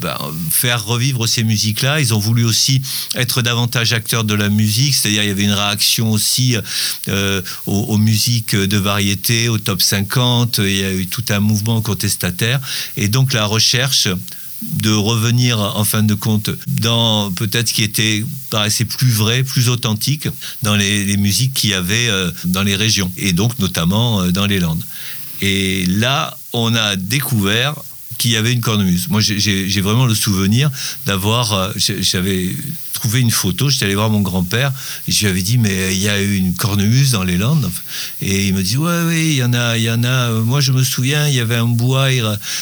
ben, 0.00 0.18
faire 0.50 0.84
revivre 0.84 1.26
ces 1.26 1.44
musiques-là. 1.44 2.00
Ils 2.00 2.14
ont 2.14 2.18
voulu 2.18 2.44
aussi 2.44 2.82
être 3.14 3.42
davantage 3.42 3.92
acteurs 3.92 4.24
de 4.24 4.34
la 4.34 4.48
musique, 4.48 4.94
c'est-à-dire 4.94 5.22
il 5.22 5.28
y 5.28 5.30
avait 5.30 5.44
une 5.44 5.52
réaction 5.52 6.10
aussi 6.10 6.56
aux, 7.08 7.42
aux, 7.66 7.98
musiques 7.98 8.54
de 8.54 8.76
variété, 8.76 9.48
au 9.48 9.58
top 9.58 9.82
50. 9.82 10.58
Il 10.58 10.76
y 10.76 10.84
a 10.84 10.92
eu 10.92 11.06
tout 11.06 11.24
un 11.30 11.40
mouvement 11.40 11.80
contestataire. 11.80 12.60
Et 12.96 13.08
donc 13.08 13.32
la 13.32 13.44
recherche 13.44 14.08
de 14.62 14.90
revenir 14.90 15.58
en 15.58 15.84
fin 15.84 16.02
de 16.02 16.14
compte 16.14 16.50
dans 16.66 17.30
peut-être 17.32 17.68
ce 17.68 17.74
qui 17.74 17.82
était 17.82 18.24
paraissait 18.50 18.84
plus 18.84 19.10
vrai, 19.10 19.42
plus 19.42 19.68
authentique 19.68 20.28
dans 20.62 20.76
les, 20.76 21.16
musiques 21.16 21.54
qu'il 21.54 21.70
y 21.70 21.74
avait 21.74 22.08
euh, 22.08 22.30
dans 22.44 22.62
les 22.62 22.76
régions 22.76 23.10
et 23.16 23.32
donc 23.32 23.58
notamment 23.58 24.20
euh, 24.20 24.30
dans 24.30 24.46
les 24.46 24.60
Landes. 24.60 24.84
Et 25.40 25.86
là, 25.86 26.38
on 26.52 26.74
a 26.74 26.96
découvert 26.96 27.74
qu'il 28.18 28.30
y 28.30 28.36
avait 28.36 28.52
une 28.52 28.60
cornemuse. 28.60 29.08
Moi, 29.08 29.20
j'ai 29.20 29.80
vraiment 29.80 30.06
le 30.06 30.14
souvenir 30.14 30.70
d'avoir, 31.06 31.52
euh, 31.52 31.72
j'avais 31.76 32.54
trouvé 33.02 33.18
une 33.18 33.32
photo, 33.32 33.68
j'étais 33.68 33.86
allé 33.86 33.96
voir 33.96 34.10
mon 34.10 34.20
grand-père, 34.20 34.72
je 35.08 35.22
lui 35.22 35.26
avais 35.26 35.42
dit, 35.42 35.58
mais 35.58 35.92
il 35.92 36.00
y 36.00 36.08
a 36.08 36.20
eu 36.20 36.36
une 36.36 36.54
cornemuse 36.54 37.10
dans 37.10 37.24
les 37.24 37.36
Landes. 37.36 37.68
Et 38.20 38.46
il 38.46 38.54
me 38.54 38.62
dit, 38.62 38.76
ouais, 38.76 39.00
oui, 39.08 39.30
il 39.32 39.36
y 39.38 39.42
en 39.42 39.54
a, 39.54 39.76
il 39.76 39.82
y 39.82 39.90
en 39.90 40.04
a. 40.04 40.30
Moi, 40.30 40.60
je 40.60 40.70
me 40.70 40.84
souviens, 40.84 41.26
il 41.26 41.34
y 41.34 41.40
avait 41.40 41.56
un 41.56 41.66
bois 41.66 42.06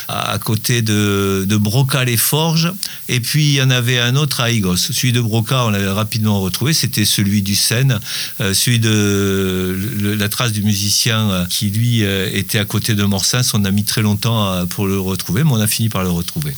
à, 0.09 0.39
côté 0.39 0.81
de, 0.81 1.45
de 1.47 1.57
Broca 1.59 2.05
les 2.05 2.17
Forges, 2.17 2.73
et 3.09 3.21
puis 3.21 3.49
il 3.49 3.55
y 3.55 3.63
en 3.63 3.69
avait 3.69 3.99
un 3.99 4.17
autre 4.17 4.41
à 4.41 4.51
Igos. 4.51 4.79
Celui 4.79 5.13
de 5.13 5.21
Broca, 5.21 5.67
on 5.67 5.71
l'avait 5.71 5.91
rapidement 5.91 6.41
retrouvé, 6.41 6.73
c'était 6.73 7.05
celui 7.05 7.43
du 7.43 7.55
Seine, 7.55 8.01
euh, 8.41 8.55
celui 8.55 8.79
de 8.79 10.17
la 10.19 10.29
trace 10.31 10.53
du 10.53 10.63
musicien 10.63 11.31
euh, 11.31 11.47
qui, 11.47 11.69
lui, 11.69 12.03
euh, 12.03 12.31
était 12.33 12.59
à 12.59 12.65
côté 12.65 12.95
de 12.95 13.05
Morsins. 13.05 13.43
On 13.53 13.67
a 13.67 13.71
mis 13.71 13.85
très 13.85 14.01
longtemps 14.01 14.67
pour 14.69 14.87
le 14.87 14.99
retrouver, 14.99 15.45
mais 15.45 15.53
on 15.53 15.61
a 15.61 15.67
fini 15.67 15.91
par 15.91 16.03
le 16.03 16.11
retrouver. 16.11 16.55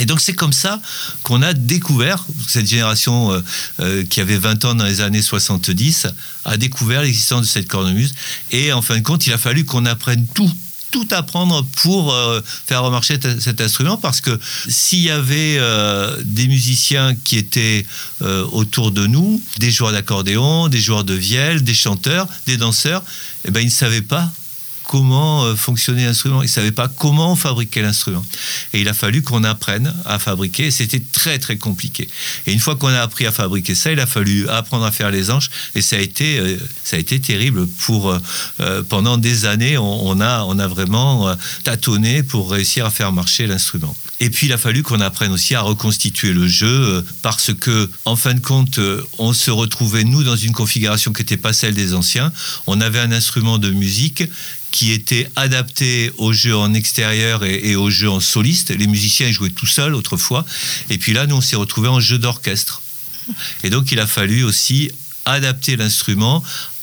Et 0.00 0.06
donc 0.06 0.20
c'est 0.20 0.32
comme 0.32 0.52
ça 0.52 0.80
qu'on 1.22 1.42
a 1.42 1.52
découvert, 1.52 2.24
cette 2.48 2.66
génération 2.66 3.32
euh, 3.32 3.40
euh, 3.80 4.04
qui 4.04 4.20
avait 4.20 4.38
20 4.38 4.64
ans 4.64 4.74
dans 4.74 4.86
les 4.86 5.02
années 5.02 5.22
70, 5.22 6.08
a 6.46 6.56
découvert 6.56 7.02
l'existence 7.02 7.42
de 7.42 7.46
cette 7.46 7.68
cornemuse. 7.68 8.14
Et 8.50 8.72
en 8.72 8.80
fin 8.80 8.96
de 8.96 9.02
compte, 9.02 9.26
il 9.26 9.32
a 9.34 9.38
fallu 9.38 9.64
qu'on 9.64 9.86
apprenne 9.86 10.26
tout 10.34 10.50
tout 10.90 11.06
apprendre 11.12 11.64
pour 11.82 12.12
euh, 12.12 12.40
faire 12.66 12.82
remarcher 12.82 13.16
cet 13.38 13.60
instrument 13.60 13.96
parce 13.96 14.20
que 14.20 14.40
s'il 14.68 14.98
y 14.98 15.10
avait 15.10 15.60
des 16.24 16.48
musiciens 16.48 17.14
qui 17.14 17.38
étaient 17.38 17.86
autour 18.20 18.90
de 18.90 19.06
nous, 19.06 19.40
des 19.58 19.70
joueurs 19.70 19.92
d'accordéon, 19.92 20.66
des 20.66 20.80
joueurs 20.80 21.04
de 21.04 21.14
vielle, 21.14 21.62
des 21.62 21.74
chanteurs, 21.74 22.26
des 22.48 22.56
danseurs, 22.56 23.04
eh 23.44 23.52
ben, 23.52 23.60
ils 23.60 23.66
ne 23.66 23.70
savaient 23.70 24.02
pas 24.02 24.32
comment 24.90 25.44
euh, 25.44 25.54
fonctionnait 25.54 26.04
l'instrument. 26.04 26.42
Ils 26.42 26.46
ne 26.46 26.50
savaient 26.50 26.72
pas 26.72 26.88
comment 26.88 27.36
fabriquer 27.36 27.80
l'instrument. 27.80 28.24
Et 28.72 28.80
il 28.80 28.88
a 28.88 28.92
fallu 28.92 29.22
qu'on 29.22 29.44
apprenne 29.44 29.94
à 30.04 30.18
fabriquer. 30.18 30.72
C'était 30.72 30.98
très, 30.98 31.38
très 31.38 31.58
compliqué. 31.58 32.08
Et 32.48 32.52
une 32.52 32.58
fois 32.58 32.74
qu'on 32.74 32.88
a 32.88 33.00
appris 33.00 33.24
à 33.24 33.30
fabriquer 33.30 33.76
ça, 33.76 33.92
il 33.92 34.00
a 34.00 34.06
fallu 34.08 34.48
apprendre 34.48 34.84
à 34.84 34.90
faire 34.90 35.12
les 35.12 35.30
anges. 35.30 35.48
Et 35.76 35.80
ça 35.80 35.94
a 35.94 36.00
été, 36.00 36.40
euh, 36.40 36.58
ça 36.82 36.96
a 36.96 36.98
été 36.98 37.20
terrible. 37.20 37.68
Pour, 37.68 38.10
euh, 38.58 38.82
pendant 38.88 39.16
des 39.16 39.44
années, 39.44 39.78
on, 39.78 40.20
a, 40.20 40.42
on 40.42 40.58
a 40.58 40.66
vraiment 40.66 41.36
tâtonné 41.62 42.24
pour 42.24 42.50
réussir 42.50 42.84
à 42.84 42.90
faire 42.90 43.12
marcher 43.12 43.46
l'instrument. 43.46 43.94
Et 44.18 44.28
puis, 44.28 44.48
il 44.48 44.52
a 44.52 44.58
fallu 44.58 44.82
qu'on 44.82 45.00
apprenne 45.00 45.30
aussi 45.30 45.54
à 45.54 45.60
reconstituer 45.60 46.32
le 46.32 46.48
jeu 46.48 47.04
parce 47.22 47.54
que, 47.54 47.88
en 48.04 48.16
fin 48.16 48.34
de 48.34 48.40
compte, 48.40 48.80
on 49.18 49.32
se 49.32 49.52
retrouvait, 49.52 50.02
nous, 50.02 50.24
dans 50.24 50.36
une 50.36 50.52
configuration 50.52 51.12
qui 51.12 51.22
n'était 51.22 51.36
pas 51.36 51.52
celle 51.52 51.74
des 51.74 51.94
anciens. 51.94 52.32
On 52.66 52.80
avait 52.80 52.98
un 52.98 53.12
instrument 53.12 53.58
de 53.58 53.70
musique 53.70 54.24
qui 54.70 54.92
était 54.92 55.28
adapté 55.36 56.12
aux 56.18 56.32
jeux 56.32 56.56
en 56.56 56.74
extérieur 56.74 57.44
et, 57.44 57.76
aux 57.76 57.90
jeux 57.90 58.10
en 58.10 58.20
soliste. 58.20 58.70
Les 58.70 58.86
musiciens 58.86 59.30
jouaient 59.30 59.50
tout 59.50 59.66
seuls 59.66 59.94
autrefois. 59.94 60.44
Et 60.90 60.98
puis 60.98 61.12
là, 61.12 61.26
nous, 61.26 61.36
on 61.36 61.40
s'est 61.40 61.56
retrouvés 61.56 61.88
en 61.88 62.00
jeu 62.00 62.18
d'orchestre. 62.18 62.82
Et 63.64 63.70
donc, 63.70 63.92
il 63.92 64.00
a 64.00 64.06
fallu 64.06 64.44
aussi 64.44 64.90
adapter 65.24 65.76
l'instrument 65.76 66.42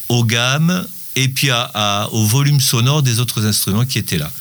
aux 0.09 0.23
gammes 0.23 0.85
et 1.15 1.27
puis 1.29 1.49
au 2.11 2.25
volume 2.25 2.59
sonore 2.61 3.03
des 3.03 3.19
autres 3.19 3.45
instruments 3.45 3.85
qui 3.85 3.97
étaient 3.97 4.19
là 4.19 4.31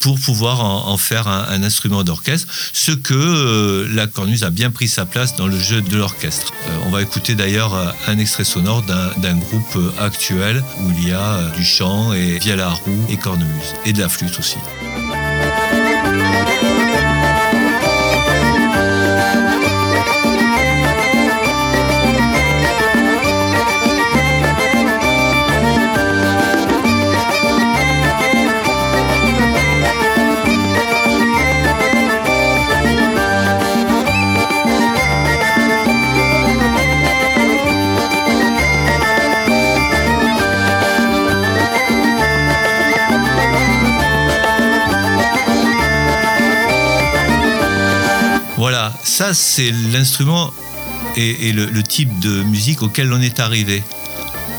pour 0.00 0.18
pouvoir 0.18 0.64
en, 0.64 0.96
faire 0.96 1.28
un, 1.28 1.62
instrument 1.62 2.02
d'orchestre, 2.02 2.52
ce 2.72 2.92
que 2.92 3.14
euh, 3.14 3.86
la 3.94 4.06
cornemuse 4.06 4.44
a 4.44 4.50
bien 4.50 4.70
pris 4.70 4.88
sa 4.88 5.06
place 5.06 5.36
dans 5.36 5.46
le 5.46 5.58
jeu 5.58 5.82
de 5.82 5.96
l'orchestre. 5.96 6.52
Euh, 6.68 6.78
on 6.86 6.90
va 6.90 7.02
écouter 7.02 7.34
d'ailleurs 7.34 7.74
euh, 7.74 7.90
un 8.08 8.18
extrait 8.18 8.44
sonore 8.44 8.82
d'un 8.82 9.36
groupe 9.36 9.78
actuel 9.98 10.64
où 10.80 10.90
il 10.98 11.08
y 11.08 11.12
a 11.12 11.50
du 11.56 11.64
chant 11.64 12.12
et 12.12 12.38
via 12.38 12.56
la 12.56 12.70
roue 12.70 13.06
et 13.10 13.18
cornemuse, 13.18 13.74
et 13.84 13.92
de 13.92 14.00
la 14.00 14.08
flûte 14.08 14.38
aussi. 14.38 14.56
Ça, 49.20 49.34
c'est 49.34 49.70
l'instrument 49.92 50.50
et, 51.14 51.52
le, 51.52 51.82
type 51.82 52.20
de 52.20 52.42
musique 52.44 52.80
auquel 52.80 53.12
on 53.12 53.20
est 53.20 53.38
arrivé. 53.38 53.82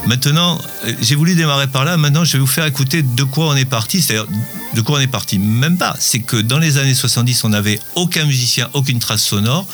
Maintenant, 0.06 0.62
euh, 0.86 0.93
j'ai 1.02 1.15
voulu 1.15 1.34
démarrer 1.34 1.65
par 1.65 1.84
là. 1.84 1.97
Maintenant, 1.97 2.24
je 2.26 2.34
vais 2.34 2.39
vous 2.39 2.45
faire 2.45 2.67
écouter 2.67 3.02
de 3.02 3.24
quoi 3.24 3.47
on 3.47 3.56
est 3.56 3.65
parti. 3.65 4.04
C'est-à-dire, 4.04 4.32
de 4.76 4.82
quoi 4.82 5.00
on 5.00 5.02
est 5.02 5.08
parti 5.08 5.39
Même 5.39 5.78
pas. 5.78 5.95
C'est 6.00 6.19
que 6.19 6.38
dans 6.38 6.60
les 6.60 6.78
années 6.78 6.93
70, 6.93 7.43
on 7.43 7.50
n'avait 7.50 7.80
aucun 7.95 8.26
musicien, 8.26 8.69
aucune 8.74 9.00
trace 9.00 9.24
sonore. 9.24 9.65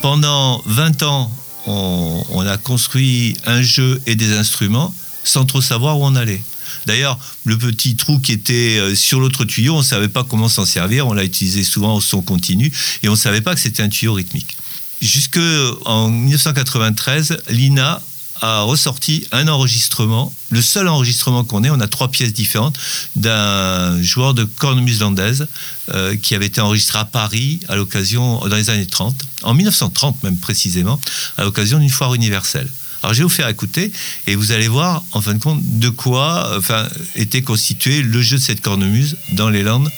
Pendant 0.00 0.60
20 0.66 1.04
ans, 1.04 1.30
on, 1.68 2.24
on 2.30 2.44
a 2.44 2.56
construit 2.56 3.36
un 3.46 3.62
jeu 3.62 4.02
et 4.06 4.16
des 4.16 4.36
instruments 4.36 4.92
sans 5.22 5.44
trop 5.44 5.62
savoir 5.62 6.00
où 6.00 6.04
on 6.04 6.16
allait. 6.16 6.42
D'ailleurs, 6.86 7.18
le 7.44 7.56
petit 7.58 7.96
trou 7.96 8.18
qui 8.18 8.32
était 8.32 8.78
euh, 8.78 8.94
sur 8.94 9.20
l'autre 9.20 9.44
tuyau, 9.44 9.74
on 9.74 9.78
ne 9.78 9.84
savait 9.84 10.08
pas 10.08 10.24
comment 10.24 10.48
s'en 10.48 10.64
servir. 10.64 11.06
On 11.06 11.12
l'a 11.12 11.24
utilisé 11.24 11.64
souvent 11.64 11.96
au 11.96 12.00
son 12.00 12.22
continu 12.22 12.72
et 13.02 13.08
on 13.08 13.12
ne 13.12 13.16
savait 13.16 13.40
pas 13.40 13.54
que 13.54 13.60
c'était 13.60 13.82
un 13.82 13.88
tuyau 13.88 14.14
rythmique. 14.14 14.56
Jusque 15.00 15.40
en 15.84 16.08
1993, 16.08 17.38
l'INA 17.50 18.00
a 18.42 18.62
ressorti 18.62 19.26
un 19.30 19.46
enregistrement, 19.46 20.32
le 20.50 20.60
seul 20.60 20.88
enregistrement 20.88 21.44
qu'on 21.44 21.62
ait, 21.62 21.70
on 21.70 21.80
a 21.80 21.86
trois 21.86 22.10
pièces 22.10 22.32
différentes, 22.32 22.76
d'un 23.14 24.02
joueur 24.02 24.34
de 24.34 24.44
cornemuse 24.44 25.00
landaise 25.00 25.46
euh, 25.94 26.16
qui 26.16 26.34
avait 26.34 26.46
été 26.46 26.60
enregistré 26.60 26.98
à 26.98 27.04
Paris 27.04 27.60
à 27.68 27.76
l'occasion, 27.76 28.40
dans 28.40 28.56
les 28.56 28.68
années 28.68 28.86
30, 28.86 29.14
en 29.44 29.54
1930 29.54 30.24
même 30.24 30.36
précisément, 30.36 31.00
à 31.36 31.44
l'occasion 31.44 31.78
d'une 31.78 31.88
foire 31.88 32.14
universelle. 32.14 32.68
Alors 33.02 33.14
je 33.14 33.18
vais 33.18 33.24
vous 33.24 33.28
faire 33.28 33.48
écouter 33.48 33.90
et 34.26 34.36
vous 34.36 34.52
allez 34.52 34.68
voir 34.68 35.04
en 35.12 35.20
fin 35.20 35.34
de 35.34 35.42
compte 35.42 35.60
de 35.62 35.88
quoi 35.88 36.56
enfin, 36.56 36.88
était 37.16 37.42
constitué 37.42 38.02
le 38.02 38.22
jeu 38.22 38.36
de 38.36 38.42
cette 38.42 38.60
cornemuse 38.60 39.16
dans 39.32 39.50
les 39.50 39.62
Landes 39.62 39.90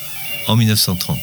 en 0.47 0.55
1930. 0.55 1.19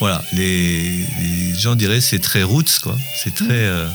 Voilà, 0.00 0.22
les, 0.32 1.04
gens 1.58 1.74
diraient 1.74 2.00
c'est 2.00 2.20
très 2.20 2.42
roots, 2.42 2.80
quoi. 2.82 2.96
C'est 3.14 3.34
très. 3.34 3.52
Euh, 3.52 3.86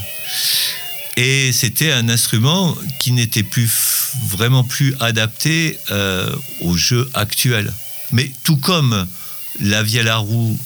et 1.17 1.51
c'était 1.51 1.91
un 1.91 2.09
instrument 2.09 2.75
qui 2.99 3.11
n'était 3.11 3.43
plus 3.43 3.69
vraiment 4.27 4.63
plus 4.63 4.95
adapté 4.99 5.79
euh, 5.91 6.35
au 6.61 6.75
jeu 6.75 7.09
actuel. 7.13 7.73
Mais 8.11 8.31
tout 8.43 8.57
comme 8.57 9.07
la 9.59 9.83
vielle 9.83 10.09
à 10.09 10.17
roue 10.17 10.57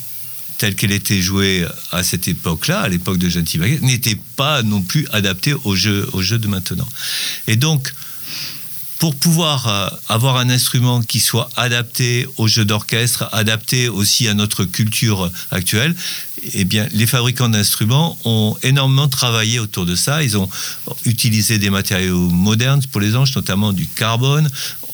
telle 0.58 0.76
qu'elle 0.76 0.92
était 0.92 1.22
jouée 1.22 1.66
à 1.92 2.04
cette 2.04 2.28
époque-là, 2.28 2.82
à 2.82 2.90
l'époque 2.90 3.18
de 3.18 3.30
Gentil 3.30 3.60
n'était 3.82 4.20
pas 4.36 4.62
non 4.62 4.82
plus 4.82 5.08
adaptée 5.12 5.54
au 5.54 5.76
jeu, 5.76 6.08
au 6.14 6.22
jeu 6.22 6.38
de 6.38 6.48
maintenant. 6.48 6.88
Et 7.48 7.56
donc, 7.56 7.94
pour 9.00 9.16
pouvoir 9.16 9.68
euh, 9.68 9.90
avoir 10.10 10.36
un 10.38 10.50
instrument 10.50 11.02
qui 11.02 11.22
soit 11.22 11.50
adapté 11.56 12.28
au 12.36 12.48
jeu 12.48 12.66
d'orchestre, 12.66 13.30
adapté 13.32 13.88
aussi 13.88 14.28
à 14.28 14.34
notre 14.34 14.66
culture 14.66 15.32
actuelle, 15.52 15.96
eh 16.54 16.66
bien, 16.66 16.88
les 16.92 17.08
fabricants 17.08 17.50
d'instruments 17.50 18.18
ont 18.26 18.58
énormément 18.62 19.08
travaillé 19.08 19.60
autour 19.60 19.86
de 19.86 19.96
ça. 19.96 20.22
Ils 20.22 20.38
ont 20.38 20.50
utilisé 21.06 21.58
des 21.58 21.70
matériaux 21.70 22.30
modernes 22.30 22.82
pour 22.92 23.00
les 23.00 23.16
anges, 23.16 23.34
notamment 23.36 23.72
du 23.72 23.88
carbone, 23.88 24.50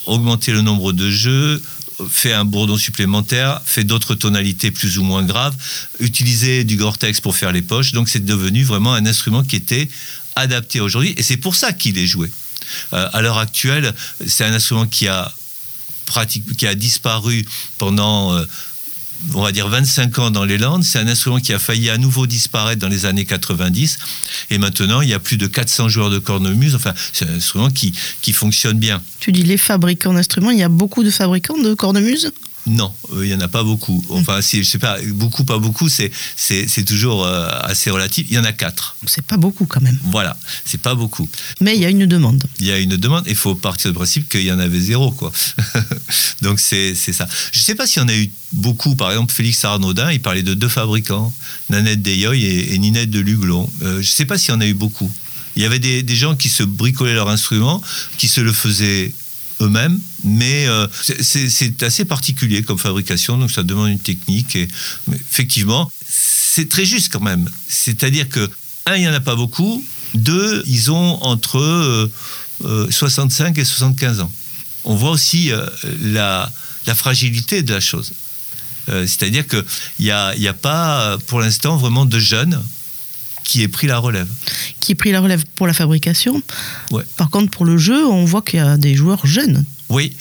augmenté 0.06 0.52
le 0.52 0.62
nombre 0.62 0.94
de 0.94 1.10
jeux, 1.10 1.62
fait 2.10 2.34
un 2.34 2.46
bourdon 2.46 2.78
supplémentaire, 2.78 3.62
fait 3.66 3.84
d'autres 3.84 4.14
tonalités 4.14 4.70
plus 4.70 5.00
ou 5.00 5.04
moins 5.04 5.24
graves, 5.24 5.56
utilisé 6.00 6.64
du 6.64 6.78
Gore-Tex 6.78 7.22
pour 7.22 7.36
faire 7.36 7.52
les 7.52 7.62
poches. 7.64 7.94
Donc 7.94 8.10
c'est 8.10 8.24
devenu 8.24 8.64
vraiment 8.64 8.94
un 8.94 9.06
instrument 9.08 9.44
qui 9.44 9.56
était 9.56 9.90
adapté 10.36 10.80
aujourd'hui 10.80 11.16
et 11.18 11.24
c'est 11.24 11.38
pour 11.38 11.56
ça 11.56 11.74
qu'il 11.74 11.98
est 11.98 12.08
joué. 12.08 12.30
Euh, 12.94 13.10
à 13.14 13.22
l'heure 13.22 13.38
actuelle, 13.38 13.94
c'est 14.26 14.46
un 14.46 14.54
instrument 14.54 14.88
qui 14.88 15.08
a, 15.08 15.32
qui 16.58 16.68
a 16.68 16.76
disparu 16.76 17.46
pendant... 17.78 18.34
Euh, 18.34 18.46
on 19.34 19.42
va 19.42 19.52
dire 19.52 19.68
25 19.68 20.20
ans 20.20 20.32
dans 20.32 20.44
les 20.44 20.58
Landes. 20.58 20.84
C'est 20.84 21.00
un 21.00 21.08
instrument 21.08 21.40
qui 21.40 21.54
a 21.54 21.60
failli 21.60 21.90
à 21.90 21.98
nouveau 21.98 22.28
disparaître 22.28 22.82
dans 22.82 22.90
les 22.90 23.06
années 23.06 23.26
90. 23.26 23.98
Et 24.50 24.58
maintenant, 24.58 25.02
il 25.02 25.10
y 25.10 25.14
a 25.14 25.20
plus 25.20 25.38
de 25.38 25.48
400 25.48 25.90
joueurs 25.90 26.10
de 26.10 26.20
cornemuse. 26.20 26.76
Enfin, 26.76 26.94
c'est 27.14 27.28
un 27.28 27.36
instrument 27.36 27.70
qui, 27.70 27.94
qui 28.22 28.34
fonctionne 28.34 28.78
bien. 28.78 29.02
Tu 29.20 29.32
dis 29.32 29.44
les 29.44 29.58
fabricants 29.58 30.14
d'instruments, 30.14 30.52
il 30.52 30.60
y 30.60 30.64
a 30.64 30.70
beaucoup 30.70 31.04
de 31.04 31.10
fabricants 31.10 31.58
de 31.58 31.74
cornemuse? 31.74 32.34
Non, 32.68 32.92
euh, 33.14 33.26
il 33.26 33.30
n'y 33.30 33.36
en 33.36 33.42
a 33.42 33.48
pas 33.48 33.64
beaucoup. 33.64 34.04
Mm. 34.10 34.16
Enfin, 34.16 34.42
si, 34.42 34.64
je 34.64 34.70
sais 34.70 34.80
pas, 34.80 34.98
beaucoup, 35.14 35.44
pas 35.44 35.60
beaucoup, 35.60 35.88
c'est, 35.88 36.12
c'est, 36.36 36.84
toujours 36.84 37.26
euh, 37.26 37.48
assez 37.62 37.90
relatif. 37.92 38.26
Il 38.30 38.36
y 38.36 38.40
en 38.40 38.44
a 38.44 38.54
quatre. 38.54 38.96
C'est 39.06 39.26
pas 39.26 39.38
beaucoup 39.38 39.66
quand 39.66 39.82
même. 39.82 39.98
Voilà, 40.06 40.36
c'est 40.66 40.82
pas 40.82 40.96
beaucoup. 40.96 41.30
Mais 41.62 41.76
il 41.76 41.82
y 41.82 41.86
a 41.86 41.90
une 41.90 42.06
demande. 42.06 42.44
Il 42.60 42.66
y 42.66 42.72
a 42.72 42.80
une 42.80 42.98
demande. 42.98 43.26
Il 43.28 43.36
faut 43.36 43.56
partir 43.56 43.92
du 43.92 43.96
principe 43.96 44.30
qu'il 44.30 44.44
y 44.44 44.52
en 44.52 44.60
avait 44.60 44.80
zéro, 44.80 45.12
quoi. 45.12 45.32
Donc 46.42 46.60
c'est, 46.60 46.96
ça. 46.96 47.28
Je 47.52 47.60
ne 47.60 47.64
sais 47.64 47.76
pas 47.76 47.86
s'il 47.86 48.02
y 48.02 48.06
en 48.06 48.10
a 48.10 48.16
eu 48.16 48.32
beaucoup. 48.52 48.96
Par 48.96 49.12
exemple, 49.12 49.34
Félix 49.34 49.64
Arnaudin, 49.64 50.12
il 50.12 50.22
parlait 50.22 50.44
de 50.44 50.54
deux 50.54 50.70
fabricants, 50.70 51.34
Nanette 51.70 52.02
Deyoy 52.02 52.46
et, 52.46 52.78
Ninette 52.80 53.12
de 53.12 53.20
Luglon. 53.20 53.70
Euh, 53.84 53.94
je 53.94 53.98
ne 54.00 54.04
sais 54.04 54.26
pas 54.26 54.38
s'il 54.38 54.54
y 54.54 54.58
en 54.58 54.62
a 54.62 54.68
eu 54.68 54.74
beaucoup. 54.74 55.12
Il 55.56 55.62
y 55.62 55.66
avait 55.66 55.80
des, 55.80 56.04
des 56.04 56.16
gens 56.16 56.36
qui 56.36 56.50
se 56.50 56.64
bricolaient 56.64 57.14
leur 57.14 57.30
instrument, 57.30 57.82
qui 58.18 58.28
se 58.28 58.42
le 58.42 58.52
faisaient 58.52 59.14
eux-mêmes, 59.62 60.00
mais 60.24 60.68
euh, 60.68 60.88
c'est 61.22 61.84
assez 61.84 62.06
particulier 62.06 62.64
comme 62.64 62.78
fabrication, 62.78 63.38
donc 63.38 63.52
ça 63.52 63.64
demande 63.64 63.90
une 63.90 64.00
technique. 64.00 64.56
Et, 64.56 64.68
effectivement, 65.14 65.92
c'est 66.08 66.70
très 66.70 66.86
juste 66.86 67.12
quand 67.12 67.22
même. 67.22 67.50
C'est-à-dire 67.68 68.30
que, 68.30 68.50
un, 68.86 68.96
il 68.96 69.02
n'y 69.02 69.08
en 69.08 69.14
a 69.14 69.20
pas 69.20 69.36
beaucoup, 69.36 69.84
deux, 70.14 70.64
ils 70.68 70.92
ont 70.92 71.24
entre 71.24 72.10
65 72.62 73.46
euh, 73.46 73.60
euh, 73.60 73.62
et 73.62 73.66
75 73.66 74.22
ans. 74.22 74.32
On 74.84 74.96
voit 74.96 75.12
aussi 75.12 75.52
la, 76.02 76.52
fragilité 76.96 77.64
de 77.64 77.74
la 77.74 77.82
chose. 77.82 78.14
C'est-à-dire 78.88 79.48
qu'il 79.48 79.66
n'y 80.00 80.12
a, 80.12 80.36
y 80.36 80.48
a 80.48 80.54
pas, 80.54 81.18
pour 81.26 81.40
l'instant, 81.40 81.76
vraiment 81.78 82.06
de 82.06 82.20
jeunes 82.20 82.62
qui 83.46 83.62
ait 83.62 83.70
pris 83.70 83.88
la 83.88 84.00
relève. 84.00 84.28
Qui 84.82 84.92
ait 84.92 84.96
pris 84.96 85.12
la 85.12 85.22
relève 85.22 85.46
pour 85.56 85.68
la 85.68 85.74
fabrication. 85.74 86.42
Ouais. 86.92 87.04
Par 87.16 87.30
contre, 87.30 87.52
pour 87.52 87.64
le 87.64 87.78
jeu, 87.78 88.06
on 88.06 88.26
voit 88.26 88.42
qu'il 88.42 88.60
y 88.60 88.62
a 88.62 88.76
des 88.76 88.96
joueurs 88.96 89.26
jeunes. 89.26 89.64
Oui. 89.88 90.18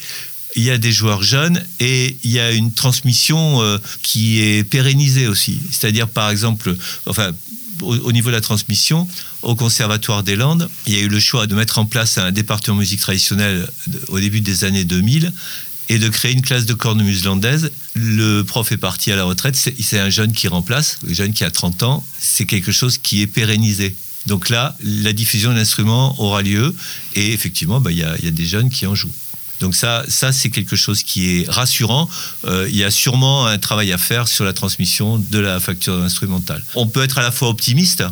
Il 0.56 0.62
y 0.62 0.70
a 0.70 0.78
des 0.78 0.92
joueurs 0.92 1.24
jeunes 1.24 1.60
et 1.80 2.16
il 2.22 2.30
y 2.30 2.38
a 2.38 2.52
une 2.52 2.72
transmission 2.72 3.60
euh, 3.60 3.78
qui 4.02 4.40
est 4.40 4.62
pérennisée 4.62 5.26
aussi. 5.26 5.60
C'est-à-dire, 5.72 6.06
par 6.06 6.30
exemple, 6.30 6.76
enfin, 7.06 7.32
au, 7.80 8.12
niveau 8.12 8.30
de 8.30 8.36
la 8.36 8.40
transmission, 8.40 9.08
au 9.42 9.56
Conservatoire 9.56 10.22
des 10.22 10.36
Landes, 10.36 10.68
il 10.86 10.92
y 10.92 10.96
a 10.96 11.00
eu 11.00 11.08
le 11.08 11.18
choix 11.18 11.48
de 11.48 11.56
mettre 11.56 11.78
en 11.78 11.86
place 11.86 12.18
un 12.18 12.30
département 12.30 12.76
musique 12.76 13.00
traditionnelle 13.00 13.66
au 14.08 14.20
début 14.20 14.40
des 14.40 14.62
années 14.62 14.84
2000 14.84 15.32
et 15.88 15.98
de 15.98 16.08
créer 16.08 16.32
une 16.32 16.42
classe 16.42 16.66
de 16.66 16.74
cornemuse 16.74 17.24
landaise. 17.24 17.70
Le 17.94 18.42
prof 18.42 18.72
est 18.72 18.76
parti 18.76 19.12
à 19.12 19.16
la 19.16 19.24
retraite, 19.24 19.56
c'est 19.56 19.98
un 19.98 20.10
jeune 20.10 20.32
qui 20.32 20.48
remplace, 20.48 20.98
un 21.08 21.12
jeune 21.12 21.32
qui 21.32 21.44
a 21.44 21.50
30 21.50 21.82
ans, 21.82 22.04
c'est 22.18 22.46
quelque 22.46 22.72
chose 22.72 22.98
qui 22.98 23.22
est 23.22 23.26
pérennisé. 23.26 23.94
Donc 24.26 24.48
là, 24.48 24.76
la 24.82 25.12
diffusion 25.12 25.52
de 25.52 25.56
l'instrument 25.56 26.18
aura 26.18 26.42
lieu 26.42 26.74
et 27.14 27.32
effectivement, 27.32 27.80
bah, 27.80 27.92
il 27.92 27.98
y, 27.98 28.02
a, 28.02 28.16
des 28.16 28.46
jeunes 28.46 28.70
qui 28.70 28.86
en 28.86 28.94
jouent. 28.94 29.12
Donc 29.60 29.74
ça, 29.74 30.04
ça 30.08 30.32
c'est 30.32 30.50
quelque 30.50 30.76
chose 30.76 31.02
qui 31.02 31.40
est 31.40 31.50
rassurant. 31.50 32.08
Euh, 32.44 32.66
il 32.70 32.76
y 32.76 32.84
a 32.84 32.90
sûrement 32.90 33.46
un 33.46 33.58
travail 33.58 33.92
à 33.92 33.98
faire 33.98 34.26
sur 34.26 34.44
la 34.44 34.52
transmission 34.52 35.18
de 35.18 35.38
la 35.38 35.60
facture 35.60 35.94
instrumentale. 36.02 36.62
On 36.74 36.86
peut 36.86 37.02
être 37.02 37.18
à 37.18 37.22
la 37.22 37.30
fois 37.30 37.48
optimiste, 37.48 38.02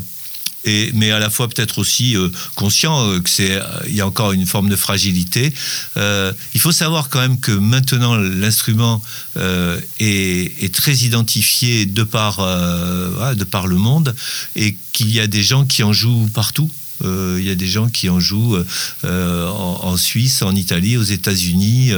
mais 0.65 1.11
à 1.11 1.19
la 1.19 1.31
fois 1.31 1.49
peut-être 1.49 1.79
aussi 1.79 2.17
euh, 2.17 2.29
conscient 2.55 3.09
euh, 3.09 3.21
que 3.21 3.31
c'est 3.31 3.53
euh, 3.53 3.63
il 3.87 3.97
y 3.97 4.01
a 4.01 4.07
encore 4.07 4.33
une 4.33 4.47
forme 4.47 4.69
de 4.69 4.77
fragilité. 4.77 5.53
il 5.97 6.61
faut 6.61 6.73
savoir 6.73 7.09
quand 7.09 7.21
même 7.21 7.41
que 7.41 7.53
maintenant 7.53 8.17
l'instrument 8.17 9.03
est, 9.37 10.75
très 10.75 10.95
identifié 10.95 11.87
de 11.87 12.03
par 12.03 12.39
de 12.39 13.45
par 13.45 13.67
le 13.67 13.77
monde 13.77 14.15
et 14.57 14.77
qu'il 14.93 15.11
y 15.13 15.21
a 15.21 15.27
des 15.27 15.43
gens 15.43 15.65
qui 15.65 15.83
en 15.83 15.93
jouent 15.93 16.29
partout. 16.33 16.71
Il 17.05 17.43
y 17.43 17.51
a 17.51 17.55
des 17.55 17.67
gens 17.67 17.89
qui 17.89 18.09
en 18.09 18.21
jouent 18.21 18.57
en, 19.05 19.97
Suisse, 19.97 20.43
en 20.43 20.55
Italie, 20.55 20.97
aux 20.97 21.03
États-Unis, 21.03 21.93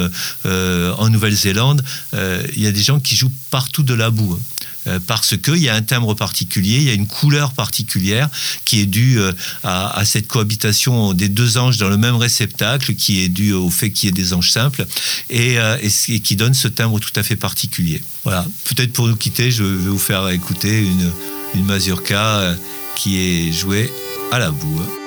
en 0.44 1.09
Nouvelle-Zélande. 1.09 1.85
il 2.12 2.62
y 2.62 2.66
a 2.66 2.72
des 2.72 2.83
gens 2.83 3.00
qui 3.00 3.16
jouent 3.16 3.35
partout 3.50 3.83
de 3.83 3.94
la 3.94 4.11
boue. 4.11 4.38
Euh, 4.86 4.98
parce 5.06 5.36
qu'il 5.36 5.58
y 5.58 5.68
a 5.68 5.74
un 5.74 5.82
timbre 5.82 6.14
particulier, 6.14 6.76
il 6.76 6.82
y 6.84 6.90
a 6.90 6.94
une 6.94 7.06
couleur 7.06 7.52
particulière 7.52 8.28
qui 8.64 8.80
est 8.80 8.86
due 8.86 9.18
euh, 9.18 9.32
à, 9.62 10.04
cette 10.04 10.28
cohabitation 10.28 11.12
des 11.14 11.28
deux 11.28 11.58
anges 11.58 11.78
dans 11.78 11.88
le 11.88 11.96
même 11.96 12.16
réceptacle, 12.16 12.94
qui 12.94 13.20
est 13.20 13.28
due 13.28 13.52
au 13.52 13.70
fait 13.70 13.90
qu'il 13.90 14.08
y 14.08 14.10
ait 14.10 14.12
des 14.12 14.32
anges 14.34 14.50
simples, 14.50 14.86
et, 15.30 15.58
euh, 15.58 15.76
qui 16.22 16.36
donne 16.36 16.54
ce 16.54 16.68
timbre 16.68 17.00
tout 17.00 17.12
à 17.16 17.22
fait 17.22 17.36
particulier. 17.36 18.02
Voilà, 18.24 18.46
peut-être 18.64 18.92
pour 18.92 19.08
nous 19.08 19.16
quitter, 19.16 19.50
je 19.50 19.64
vais 19.64 19.88
vous 19.88 19.98
faire 19.98 20.28
écouter 20.28 20.80
une, 20.80 21.10
une 21.54 21.64
mazurka 21.64 22.56
qui 22.96 23.18
est 23.18 23.52
jouée 23.52 23.90
à 24.32 24.38
la 24.38 24.50
boue. 24.50 25.03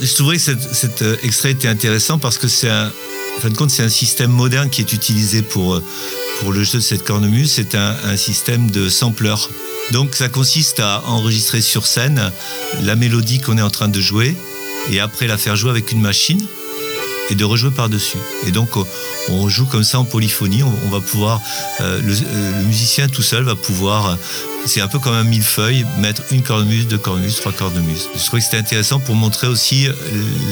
Je 0.00 0.14
trouvais 0.14 0.36
que 0.36 0.42
cet, 0.42 1.02
euh, 1.02 1.16
extrait 1.22 1.52
était 1.52 1.68
intéressant 1.68 2.18
parce 2.18 2.38
que 2.38 2.48
c'est 2.48 2.68
un, 2.68 2.86
en 2.86 3.40
fin 3.40 3.50
de 3.50 3.56
compte, 3.56 3.70
c'est 3.70 3.82
un 3.82 3.88
système 3.88 4.30
moderne 4.30 4.70
qui 4.70 4.80
est 4.80 4.92
utilisé 4.92 5.42
pour, 5.42 5.74
euh, 5.74 5.82
le 6.50 6.64
jeu 6.64 6.78
de 6.78 6.82
cette 6.82 7.04
cornemuse. 7.04 7.50
C'est 7.52 7.74
un, 7.74 8.16
système 8.16 8.70
de 8.70 8.88
sampler. 8.88 9.34
Donc 9.92 10.14
ça 10.14 10.28
consiste 10.28 10.80
à 10.80 11.02
enregistrer 11.06 11.60
sur 11.60 11.86
scène 11.86 12.30
la 12.82 12.96
mélodie 12.96 13.40
qu'on 13.40 13.56
est 13.56 13.62
en 13.62 13.70
train 13.70 13.88
de 13.88 14.00
jouer 14.00 14.36
et 14.90 15.00
après 15.00 15.26
la 15.26 15.38
faire 15.38 15.56
jouer 15.56 15.70
avec 15.70 15.92
une 15.92 16.00
machine 16.00 16.44
et 17.30 17.34
de 17.34 17.44
rejouer 17.44 17.70
par-dessus. 17.70 18.18
Et 18.46 18.50
donc 18.50 18.70
on 19.28 19.48
joue 19.48 19.66
comme 19.66 19.84
ça 19.84 19.98
en 19.98 20.04
polyphonie, 20.04 20.62
on, 20.62 20.90
va 20.90 21.00
pouvoir, 21.00 21.40
euh, 21.80 22.00
le, 22.02 22.64
musicien 22.64 23.08
tout 23.08 23.22
seul 23.22 23.44
va 23.44 23.54
pouvoir 23.54 24.18
c'est 24.66 24.80
un 24.80 24.88
peu 24.88 24.98
comme 24.98 25.14
un 25.14 25.24
millefeuille, 25.24 25.86
mettre 25.98 26.22
une 26.30 26.42
cornemuse, 26.42 26.88
deux 26.88 26.98
cornemuses, 26.98 27.36
trois 27.36 27.52
cornemuses. 27.52 28.08
Je 28.14 28.24
trouvais 28.24 28.40
que 28.40 28.44
c'était 28.44 28.58
intéressant 28.58 28.98
pour 29.00 29.14
montrer 29.14 29.46
aussi 29.46 29.86
euh, 29.86 29.92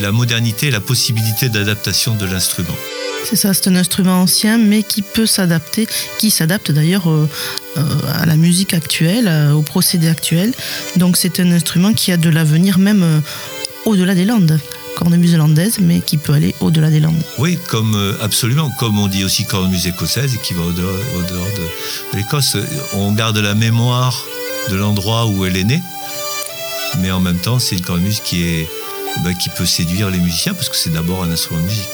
la 0.01 0.13
modernité 0.13 0.69
et 0.69 0.71
la 0.71 0.81
possibilité 0.81 1.49
d'adaptation 1.49 2.15
de 2.15 2.27
l'instrument. 2.27 2.75
C'est 3.25 3.37
ça, 3.37 3.55
c'est 3.55 3.69
un 3.69 3.77
instrument 3.77 4.21
ancien, 4.21 4.59
mais 4.59 4.83
qui 4.83 5.03
peut 5.03 5.27
s'adapter, 5.27 5.89
qui 6.19 6.31
s'adapte 6.31 6.71
d'ailleurs 6.71 7.11
euh, 7.11 7.29
euh, 7.77 7.83
à 8.13 8.27
la 8.27 8.37
musique 8.37 8.75
actuelle, 8.75 9.31
au 9.53 9.63
procédé 9.63 10.09
actuel. 10.09 10.53
Donc 10.97 11.17
c'est 11.17 11.41
un 11.41 11.51
instrument 11.51 11.93
qui 11.93 12.13
a 12.13 12.17
de 12.17 12.29
l'avenir 12.29 12.79
même 12.79 13.23
au-delà 13.85 14.15
des 14.15 14.25
Landes 14.25 14.59
cornemuse 14.97 15.35
hollandaise, 15.35 15.79
mais 15.81 16.01
qui 16.01 16.17
peut 16.17 16.33
aller 16.33 16.55
au-delà 16.61 16.91
des 16.91 17.01
Landes. 17.01 17.23
Oui, 17.39 17.59
comme 17.69 17.95
euh, 17.95 18.15
absolument, 18.21 18.71
comme 18.79 18.99
on 18.99 19.09
dit 19.09 19.25
aussi 19.25 19.45
cornemuse 19.45 19.87
écossaise, 19.87 20.35
et 20.35 20.39
qui 20.39 20.55
va 20.55 20.63
au-dehors, 20.63 20.93
de, 20.93 22.17
l'Écosse. 22.17 22.57
On 22.93 23.13
garde 23.13 23.39
la 23.39 23.55
mémoire 23.55 24.25
de 24.71 24.77
l'endroit 24.77 25.27
où 25.27 25.45
elle 25.45 25.57
est 25.57 25.65
née, 25.65 25.83
mais 27.01 27.11
en 27.11 27.21
même 27.21 27.39
temps, 27.39 27.59
c'est 27.59 27.77
une 27.77 27.83
cornemuse 27.83 28.21
qui 28.21 28.65
bah, 29.23 29.33
qui 29.33 29.49
peut 29.49 29.67
séduire 29.67 30.11
les 30.11 30.19
musiciens 30.19 30.55
parce 30.55 30.69
que 30.69 30.77
c'est 30.77 30.93
d'abord 30.93 31.23
un 31.23 31.31
instrument 31.31 31.61
de 31.61 31.67
musique. 31.67 31.89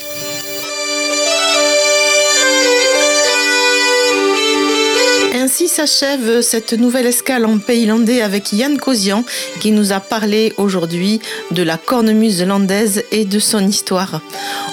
S'achève 5.69 6.41
cette 6.41 6.73
nouvelle 6.73 7.07
escale 7.07 7.45
en 7.45 7.59
pays 7.59 7.87
landais 7.87 8.23
avec 8.23 8.53
Yann 8.53 8.79
Cosian 8.79 9.25
qui 9.61 9.73
nous 9.73 9.93
a 9.93 10.01
parlé 10.01 10.53
aujourd'hui 10.57 11.21
de 11.51 11.63
la 11.63 11.77
cornemuse 11.77 12.43
landaise 12.43 13.05
et 13.13 13.25
de 13.25 13.39
son 13.39 13.67
histoire. 13.67 14.21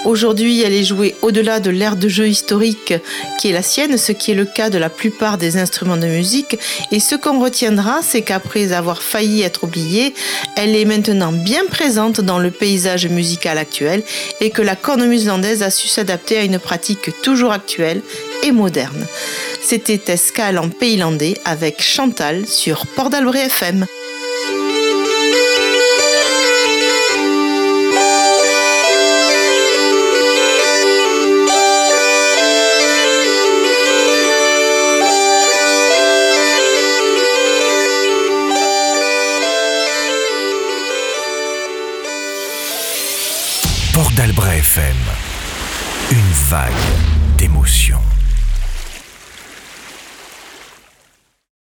Aujourd'hui, 0.06 0.62
elle 0.62 0.74
est 0.74 0.84
jouée 0.84 1.16
au-delà 1.22 1.60
de 1.60 1.70
l'ère 1.70 1.98
de 1.98 2.08
jeu 2.08 2.28
historique 2.28 2.94
qui 3.40 3.50
est 3.50 3.54
la 3.54 3.62
sienne, 3.62 3.98
ce 3.98 4.12
qui 4.12 4.32
est 4.32 4.36
le 4.36 4.46
cas 4.46 4.70
de 4.70 4.78
la 4.78 4.90
plupart 4.90 5.38
des 5.38 5.58
instruments 5.58 5.98
de 5.98 6.08
musique. 6.08 6.58
Et 6.92 7.00
ce 7.00 7.16
qu'on 7.16 7.42
retiendra, 7.42 8.00
c'est 8.02 8.22
qu'après 8.22 8.72
avoir 8.72 9.02
failli 9.02 9.42
être 9.42 9.66
oubliée, 9.66 10.14
elle 10.56 10.76
est 10.76 10.86
maintenant 10.86 11.32
bien 11.32 11.66
présente 11.70 12.22
dans 12.22 12.40
le 12.40 12.52
paysage 12.52 13.08
musical 13.08 13.58
actuel 13.58 14.04
et 14.42 14.50
que 14.50 14.62
la 14.62 14.76
cornemuse 14.76 15.28
landaise 15.28 15.64
a 15.64 15.70
su 15.70 15.88
s'adapter 15.88 16.38
à 16.38 16.44
une 16.44 16.60
pratique 16.60 17.22
toujours 17.22 17.52
actuelle 17.52 18.02
et 18.44 18.52
moderne. 18.52 19.06
C'était 19.70 20.14
Escale 20.14 20.60
en 20.60 20.70
pays 20.70 20.96
landais 20.96 21.34
avec 21.44 21.82
Chantal 21.82 22.48
sur 22.48 22.88
Port 22.88 23.10
d'Albret 23.10 23.48
FM. 23.48 23.86
Port 43.94 44.12
d'Albret 44.16 44.60
FM. 44.60 44.96
Une 46.12 46.32
vague 46.48 46.72
d'émotions. 47.38 48.07